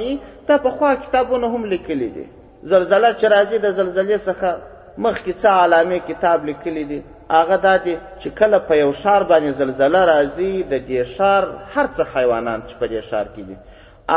ته 0.47 0.57
په 0.57 0.69
خوا 0.69 0.95
کتابونه 0.95 1.47
هم 1.47 1.65
لیکلي 1.65 2.10
دي 2.10 2.25
زلزله 2.63 3.13
چې 3.13 3.25
راځي 3.36 3.57
د 3.62 3.71
زلزلې 3.71 4.17
څخه 4.27 4.49
مخکې 4.97 5.33
څه 5.41 5.45
علامې 5.63 5.97
کتاب 6.10 6.45
لیکلي 6.45 6.83
دي 6.83 7.01
هغه 7.30 7.58
دا 7.58 7.78
دی 7.86 7.96
چې 8.22 8.28
کله 8.40 8.58
په 8.68 8.74
یو 8.84 8.92
شار 9.04 9.22
باندې 9.32 9.52
زلزله 9.62 10.02
راځي 10.13 10.54
د 10.72 10.76
دې 10.90 11.02
شار 11.16 11.44
هر 11.74 11.86
څه 11.96 12.02
حیوانات 12.16 12.62
چې 12.70 12.76
په 12.80 12.86
دې 12.92 13.02
شار 13.10 13.26
کې 13.36 13.44
دي 13.48 13.56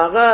هغه 0.03 0.27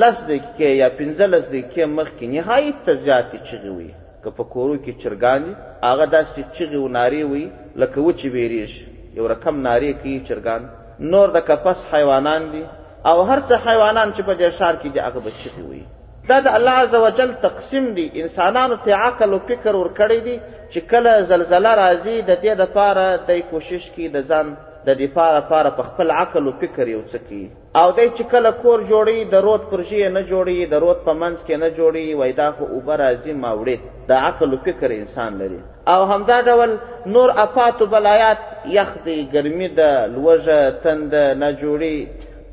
لس 0.00 0.16
دقیقې 0.30 0.70
یا 0.82 0.88
پنځلس 1.00 1.44
دقیقې 1.54 1.84
مخکې 1.98 2.24
نهایت 2.36 2.76
ته 2.84 2.92
زیاتې 3.04 3.36
چغې 3.48 3.70
وي 3.76 3.90
که 4.22 4.30
په 4.36 4.44
کورو 4.54 4.76
کې 4.84 4.92
چرګان 5.02 5.40
دي 5.46 5.52
هغه 5.88 6.04
داسې 6.16 6.40
چغې 6.56 6.78
و 6.84 6.88
نارې 6.98 7.22
وي 7.32 7.44
لکه 7.82 7.96
وچې 8.00 8.28
بیریږي 8.34 8.84
یو 9.18 9.24
رقم 9.32 9.54
نارې 9.68 9.90
کوي 10.00 10.16
چرګان 10.28 10.62
نور 11.10 11.28
د 11.36 11.38
کپس 11.48 11.78
حیوانان 11.94 12.42
دي 12.52 12.64
او 13.10 13.18
هر 13.28 13.40
څه 13.48 13.54
حیوانان 13.66 14.08
چې 14.16 14.22
په 14.28 14.34
دې 14.40 14.48
ښار 14.58 14.74
کې 14.82 14.88
دي 14.94 15.00
هغه 15.06 15.20
به 15.24 15.30
چغې 15.42 15.64
وي 15.70 15.84
دا 16.30 16.38
د 16.46 16.50
الله 16.56 16.74
عزوجل 16.84 17.30
تقسیم 17.44 17.86
دی 17.94 18.04
انسانانو 18.24 18.74
ته 18.84 18.98
عقل 19.04 19.32
او 19.36 19.38
فکر 19.48 19.72
ورکړی 19.78 20.18
دی 20.26 20.34
چې 20.72 20.80
کله 20.92 21.22
زلزله 21.30 21.70
راځي 21.80 22.16
د 22.28 22.36
دې 22.42 22.52
دپاره 22.60 23.22
دی 23.30 23.40
کوشش 23.54 23.88
کی 23.96 24.06
د 24.16 24.28
ځان 24.34 24.52
د 24.88 24.98
دفاع 25.00 25.26
لپاره 25.38 25.72
په 25.78 25.86
خپل 25.88 26.12
عقل 26.18 26.46
او 26.52 26.52
فکر 26.60 26.84
یو 26.92 27.00
څه 27.08 27.26
کوي 27.30 27.48
او 27.80 27.88
دی 27.98 28.06
چې 28.18 28.22
کله 28.34 28.52
کور 28.60 28.84
جوړي 28.92 29.34
د 29.34 29.42
رود 29.48 29.66
پر 29.72 29.82
نه 29.88 30.22
جوړي 30.30 30.70
د 30.76 30.84
رود 30.86 31.02
په 31.08 31.16
منځ 31.24 31.42
کې 31.42 31.64
نه 31.64 31.72
جوړي 31.80 32.22
وای 32.22 32.32
دا 32.42 32.48
خو 32.60 32.64
اوبه 32.70 32.96
راځي 33.02 33.36
ماوړې 33.42 34.08
د 34.14 34.24
عقل 34.28 34.54
او 34.58 34.62
فکر 34.68 34.96
انسان 35.00 35.38
لري 35.44 35.60
او 35.94 36.00
همدا 36.14 36.40
ډول 36.50 36.76
نور 37.16 37.34
افات 37.46 37.82
و 37.82 37.86
بلایات 37.98 38.48
یخ 38.80 38.96
دی 39.04 39.18
ګرمي 39.34 39.68
ده 39.82 39.92
لوږه 40.16 40.82
تنده 40.84 41.28
نه 41.44 41.54
جوړي 41.62 41.94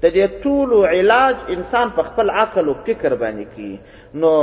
د 0.01 0.05
دې 0.15 0.25
ټولو 0.41 0.77
علاج 0.95 1.35
انسان 1.55 1.87
په 1.97 2.01
خپل 2.09 2.29
عقل 2.41 2.65
او 2.67 2.73
فکر 2.87 3.11
باندې 3.21 3.45
کوي 3.55 3.79
نو 4.23 4.33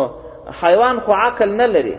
حیوان 0.63 0.97
خو 1.05 1.13
عقل 1.27 1.51
نه 1.61 1.67
لري 1.75 1.95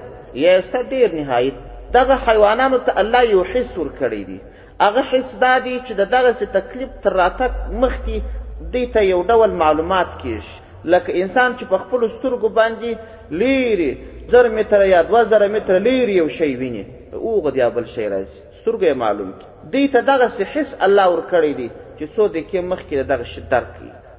یا 0.46 0.58
یې 0.58 0.90
ډېر 0.92 1.10
نهایت 1.20 1.56
دغه 1.98 2.16
حیوانانو 2.28 2.78
ته 2.90 2.94
الله 3.04 3.22
یو 3.36 3.44
حس 3.52 3.78
ورکړی 3.78 4.24
دی 4.30 4.40
هغه 4.84 5.02
حس 5.12 5.36
دا 5.44 5.54
دی 5.68 5.76
چې 5.86 5.94
د 6.00 6.10
دغسې 6.16 6.46
تکلیف 6.58 6.90
تر 7.06 7.14
راتګ 7.22 7.52
مخکې 7.84 8.22
دوی 8.76 8.84
ته 8.98 9.02
یو 9.12 9.22
ډول 9.30 9.52
معلومات 9.64 10.08
کېږي 10.18 10.92
لکه 10.94 11.22
انسان 11.24 11.56
چې 11.60 11.66
په 11.72 11.78
خپلو 11.86 12.08
سترګو 12.08 12.50
باندې 12.60 12.92
لیرې 13.30 13.96
زر 14.36 14.50
متره 14.58 14.86
یا 14.92 15.04
دوه 15.10 15.24
زره 15.32 15.48
متره 15.56 15.80
لیرې 15.80 16.12
یو 16.22 16.28
شی 16.42 16.52
ویني 16.64 16.84
اوغد 17.24 17.56
یا 17.64 17.70
بل 17.78 17.86
شی 17.96 18.08
راځي 18.10 18.60
سترګو 18.60 18.84
یې 18.84 18.94
معلوم 19.06 19.32
کړي 19.40 19.72
دوی 19.74 19.88
ته 19.98 20.08
دغسې 20.12 20.54
حس 20.56 20.78
الله 20.90 21.16
ورکړی 21.16 21.54
دی 21.62 21.70
چې 22.00 22.06
څو 22.16 22.24
د 22.36 22.38
کې 22.50 22.60
مخ 22.72 22.80
کې 22.88 22.96
دغه 23.12 23.26
شي 23.34 23.42
درک 23.52 23.72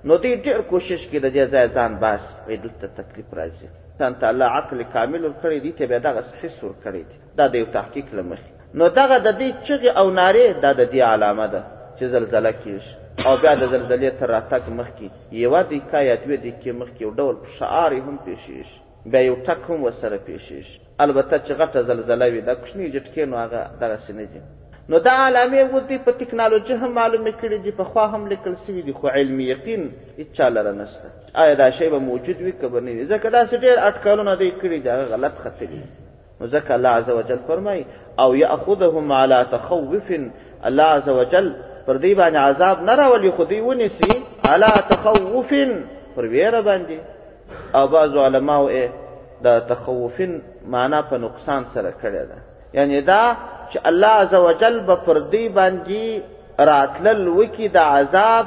نو 0.08 0.14
دې 0.24 0.32
ډېر 0.44 0.58
کوشش 0.70 1.00
کې 1.10 1.18
د 1.24 1.26
دې 1.36 1.44
ځای 1.52 1.66
ځان 1.76 1.92
باس 2.02 2.22
په 2.44 2.52
دلته 2.64 2.86
تکلیف 2.98 3.28
راځي 3.38 3.68
تان 3.98 4.12
تعالی 4.20 4.46
عقل 4.58 4.78
کامل 4.94 5.22
ورکړي 5.24 5.58
دي 5.64 5.72
ته 5.78 5.84
به 5.90 5.98
دغه 6.08 6.20
حس 6.40 6.56
ورکړي 6.68 7.02
دي 7.08 7.16
دا 7.38 7.44
د 7.52 7.54
یو 7.62 7.66
تحقیق 7.78 8.08
لمخې 8.18 8.50
نو 8.78 8.84
دغه 9.00 9.16
د 9.26 9.28
دې 9.40 9.48
چغې 9.66 9.90
او 10.00 10.06
نارې 10.20 10.46
دا 10.64 10.70
د 10.80 10.82
دې 10.92 11.00
علامه 11.12 11.46
ده 11.54 11.60
چې 11.96 12.04
زلزله 12.14 12.52
کیږي 12.62 12.90
او 13.26 13.32
بیا 13.42 13.52
د 13.60 13.64
زلزلې 13.74 14.10
تر 14.20 14.28
راتګ 14.36 14.64
مخکې 14.80 15.06
یوه 15.44 15.60
دقیقه 15.70 15.98
یا 16.10 16.16
دوې 16.24 16.36
دقیقې 16.44 16.72
مخکې 16.80 17.00
یو 17.06 17.10
ډول 17.20 17.34
شعار 17.56 17.90
هم 18.06 18.16
پیښېږي 18.26 18.74
بیا 19.12 19.20
یو 19.30 19.36
ټک 19.46 19.60
هم 19.70 19.78
ورسره 19.86 20.16
پیښېږي 20.28 20.74
البته 21.04 21.34
چې 21.46 21.52
غټه 21.60 21.80
زلزله 21.90 22.24
وي 22.32 22.40
دا 22.48 22.54
کوچني 22.60 22.86
جټکې 22.94 23.22
نو 23.30 23.36
هغه 23.44 23.60
دغسې 23.80 24.12
نه 24.20 24.26
دي 24.32 24.40
نو 24.92 24.98
دا 25.06 25.10
علامې 25.10 25.62
غوندې 25.70 25.98
په 26.08 26.12
ټکنالوژي 26.18 26.74
هم 26.82 26.90
معلومې 26.98 27.32
کړي 27.40 27.58
دي 27.62 27.72
پخوا 27.78 28.04
هم 28.12 28.26
لیکل 28.32 28.52
سوي 28.66 28.82
دي 28.88 28.92
خو 28.98 29.08
علمي 29.12 29.44
یقین 29.48 29.82
هېچا 30.18 30.48
لره 30.52 30.72
نشته 30.80 31.08
آیا 31.46 31.54
دا 31.62 31.68
شی 31.78 31.88
به 31.94 31.98
موجود 32.10 32.42
وي 32.44 32.52
که 32.60 32.68
به 32.76 32.80
نه 32.84 32.90
وي 32.90 33.06
ځکه 33.06 33.28
داسې 33.38 33.64
ډېر 33.64 33.76
اټکلونه 33.88 34.34
دوی 34.44 34.52
کړي 34.60 34.82
دي 34.84 34.90
هغه 34.90 35.04
غلط 35.14 35.32
ختلي 35.48 35.80
نو 36.40 36.46
ځکه 36.48 36.74
الله 36.78 36.88
عز 37.00 37.10
وجل 37.18 37.38
فرمایي 37.50 37.84
او 38.24 38.30
یاخذهم 38.44 39.12
علی 39.24 39.44
تخوف 39.58 40.12
الله 40.64 40.82
عز 41.02 41.08
وجل 41.20 41.52
پر 41.90 41.96
دوی 42.04 42.14
باندې 42.14 42.36
عذاب 42.46 42.82
نه 42.88 42.94
راولي 43.04 43.30
خو 43.36 43.44
دوی 43.52 43.60
ونیسي 43.68 44.20
علی 44.54 44.72
تخوف 44.96 45.54
پر 46.16 46.24
ویره 46.34 46.62
باندې 46.62 47.76
او 47.80 47.86
بعضو 47.96 48.24
علماو 48.30 48.70
یې 48.74 48.88
د 49.46 49.60
تخوفین 49.70 50.42
معنا 50.74 51.02
په 51.12 51.26
نقصان 51.26 51.64
سره 51.76 51.94
کړې 52.02 52.28
ده 52.34 52.38
یعنی 52.74 53.00
دا 53.00 53.36
چې 53.70 53.78
الله 53.84 54.06
عزوجل 54.22 54.80
به 54.80 54.94
پر 54.96 55.18
دې 55.32 55.48
باندې 55.58 56.20
راتلل 56.70 57.28
وکي 57.28 57.68
د 57.68 57.76
عذاب 57.76 58.46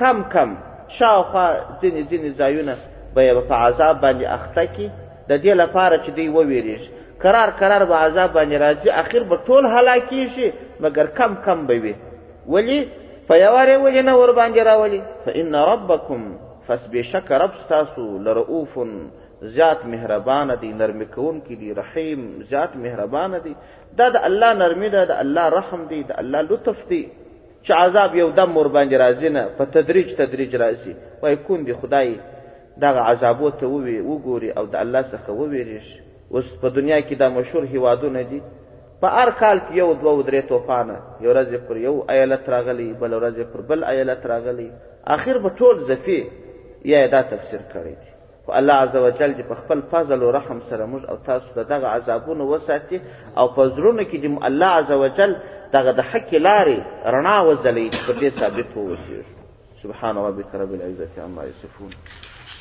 کم 0.00 0.22
کم 0.32 0.54
شاوخوا 0.88 1.46
ځینې 1.82 2.00
ځینې 2.10 2.30
ځایونه 2.40 2.74
به 3.14 3.20
یې 3.22 3.34
په 3.50 3.54
عذاب 3.64 4.00
باندې 4.00 4.24
اخته 4.36 4.64
کي 4.66 4.90
د 5.28 5.32
دې 5.44 5.52
لپاره 5.62 5.96
چې 6.04 6.10
دوی 6.16 6.28
وویریږي 6.28 6.90
قرار 7.22 7.48
قرار 7.60 7.84
به 7.84 7.94
عذاب 7.94 8.30
باندې 8.32 8.56
راځي 8.64 8.88
اخر 9.02 9.22
به 9.22 9.36
ټول 9.46 9.64
هلاکیږي 9.76 10.48
مګر 10.82 11.06
کم 11.18 11.34
کم 11.44 11.66
به 11.66 11.74
وي 11.84 11.94
ولې 12.52 12.80
په 13.28 13.34
یوارې 13.46 13.74
ولې 13.84 14.02
نه 14.08 14.14
ور 14.20 14.32
باندې 14.40 14.58
راولي 14.60 15.00
فان 15.24 15.54
ربکم 15.54 16.20
فس 16.66 16.82
بېشکه 16.92 17.30
رب 17.42 17.52
ستاسو 17.56 18.18
لرؤوف 18.26 18.78
زیات 19.42 19.86
مهربان 19.86 20.50
دي 20.60 20.72
نرم 20.72 21.02
کون 21.14 21.38
کې 21.40 21.52
دي 21.54 21.72
رحیم 21.74 22.22
زیات 22.50 22.76
مهربان 22.76 23.34
دي 23.44 23.54
دا 23.98 24.08
د 24.16 24.16
الله 24.28 24.54
نرمي 24.54 24.88
ده 24.94 25.04
د 25.10 25.20
الله 25.22 25.48
رحم 25.54 25.84
دي 25.90 26.02
د 26.10 26.12
الله 26.22 26.40
لطف 26.50 26.88
دي 26.88 27.02
چې 27.62 27.70
عذاب 27.72 28.14
یو 28.16 28.30
دم 28.38 28.56
ور 28.56 28.68
باندې 28.76 28.96
راځي 29.04 29.28
نه 29.36 29.44
په 29.58 29.64
تدریج 29.76 30.14
تدریج 30.22 30.56
راځي 30.64 30.94
وای 31.22 31.36
کون 31.46 31.64
دی 31.66 31.74
خدای 31.82 32.16
دغه 32.84 33.00
عذابو 33.12 33.50
ته 33.62 33.66
ووي 33.66 34.00
وګوري 34.02 34.50
او 34.58 34.66
د 34.74 34.76
الله 34.84 35.02
څخه 35.12 35.28
وویریږي 35.28 36.00
اوس 36.34 36.54
په 36.62 36.68
دنیا 36.78 37.00
کې 37.00 37.14
دا 37.22 37.28
مشهور 37.38 37.64
هیوادونه 37.74 38.22
دي 38.32 38.40
په 39.00 39.06
هر 39.16 39.30
کال 39.40 39.58
کې 39.60 39.76
یو 39.82 39.88
دوه 40.02 40.24
درې 40.24 40.48
توفانه 40.52 40.96
یو 41.20 41.32
ورځ 41.34 41.54
پر 41.68 41.76
یو 41.86 41.96
ایالت 42.14 42.48
راغلی 42.56 42.90
بل 43.00 43.14
ورځ 43.20 43.40
پر 43.54 43.60
بل 43.70 43.84
ایالت 43.94 44.26
راغلی 44.34 44.68
آخر 45.18 45.38
به 45.44 45.48
ټول 45.58 45.80
زفی 45.88 46.22
یا 46.90 47.06
دا 47.10 47.20
تفسیر 47.30 47.60
کړی 47.74 47.94
دی 48.02 48.07
خو 48.48 48.54
الله 48.54 48.74
عزوجل 48.74 49.32
دې 49.38 49.44
په 49.48 49.54
خپل 49.54 49.80
فضل 49.90 50.22
او 50.22 50.30
رحم 50.36 50.60
سره 50.68 50.84
موږ 50.92 51.04
او 51.08 51.16
تاسو 51.24 51.54
ته 51.56 51.62
دغه 51.72 51.86
عذابونه 51.88 52.44
وساتي 52.44 53.00
او 53.38 53.48
په 53.48 53.68
زړونو 53.68 54.02
کې 54.02 54.18
دې 54.22 54.46
الله 54.46 54.66
عزوجل 54.66 55.34
دغه 55.74 55.90
د 55.98 56.08
حق 56.10 56.32
لارې 56.46 56.78
رڼا 57.16 57.36
وځلوي 57.48 57.84
چې 57.94 58.00
پر 58.06 58.14
دې 58.20 58.30
ثابت 58.40 58.68
واوسېږو 58.76 59.38
سبحان 59.82 60.18
ربك 60.28 60.54
رب 60.62 60.74
العزة 60.80 61.22
عما 61.28 61.44
يصفون 61.50 61.90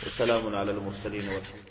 وسلام 0.06 0.54
على 0.56 0.72
المرسلين 0.72 1.26
والحمد 1.36 1.67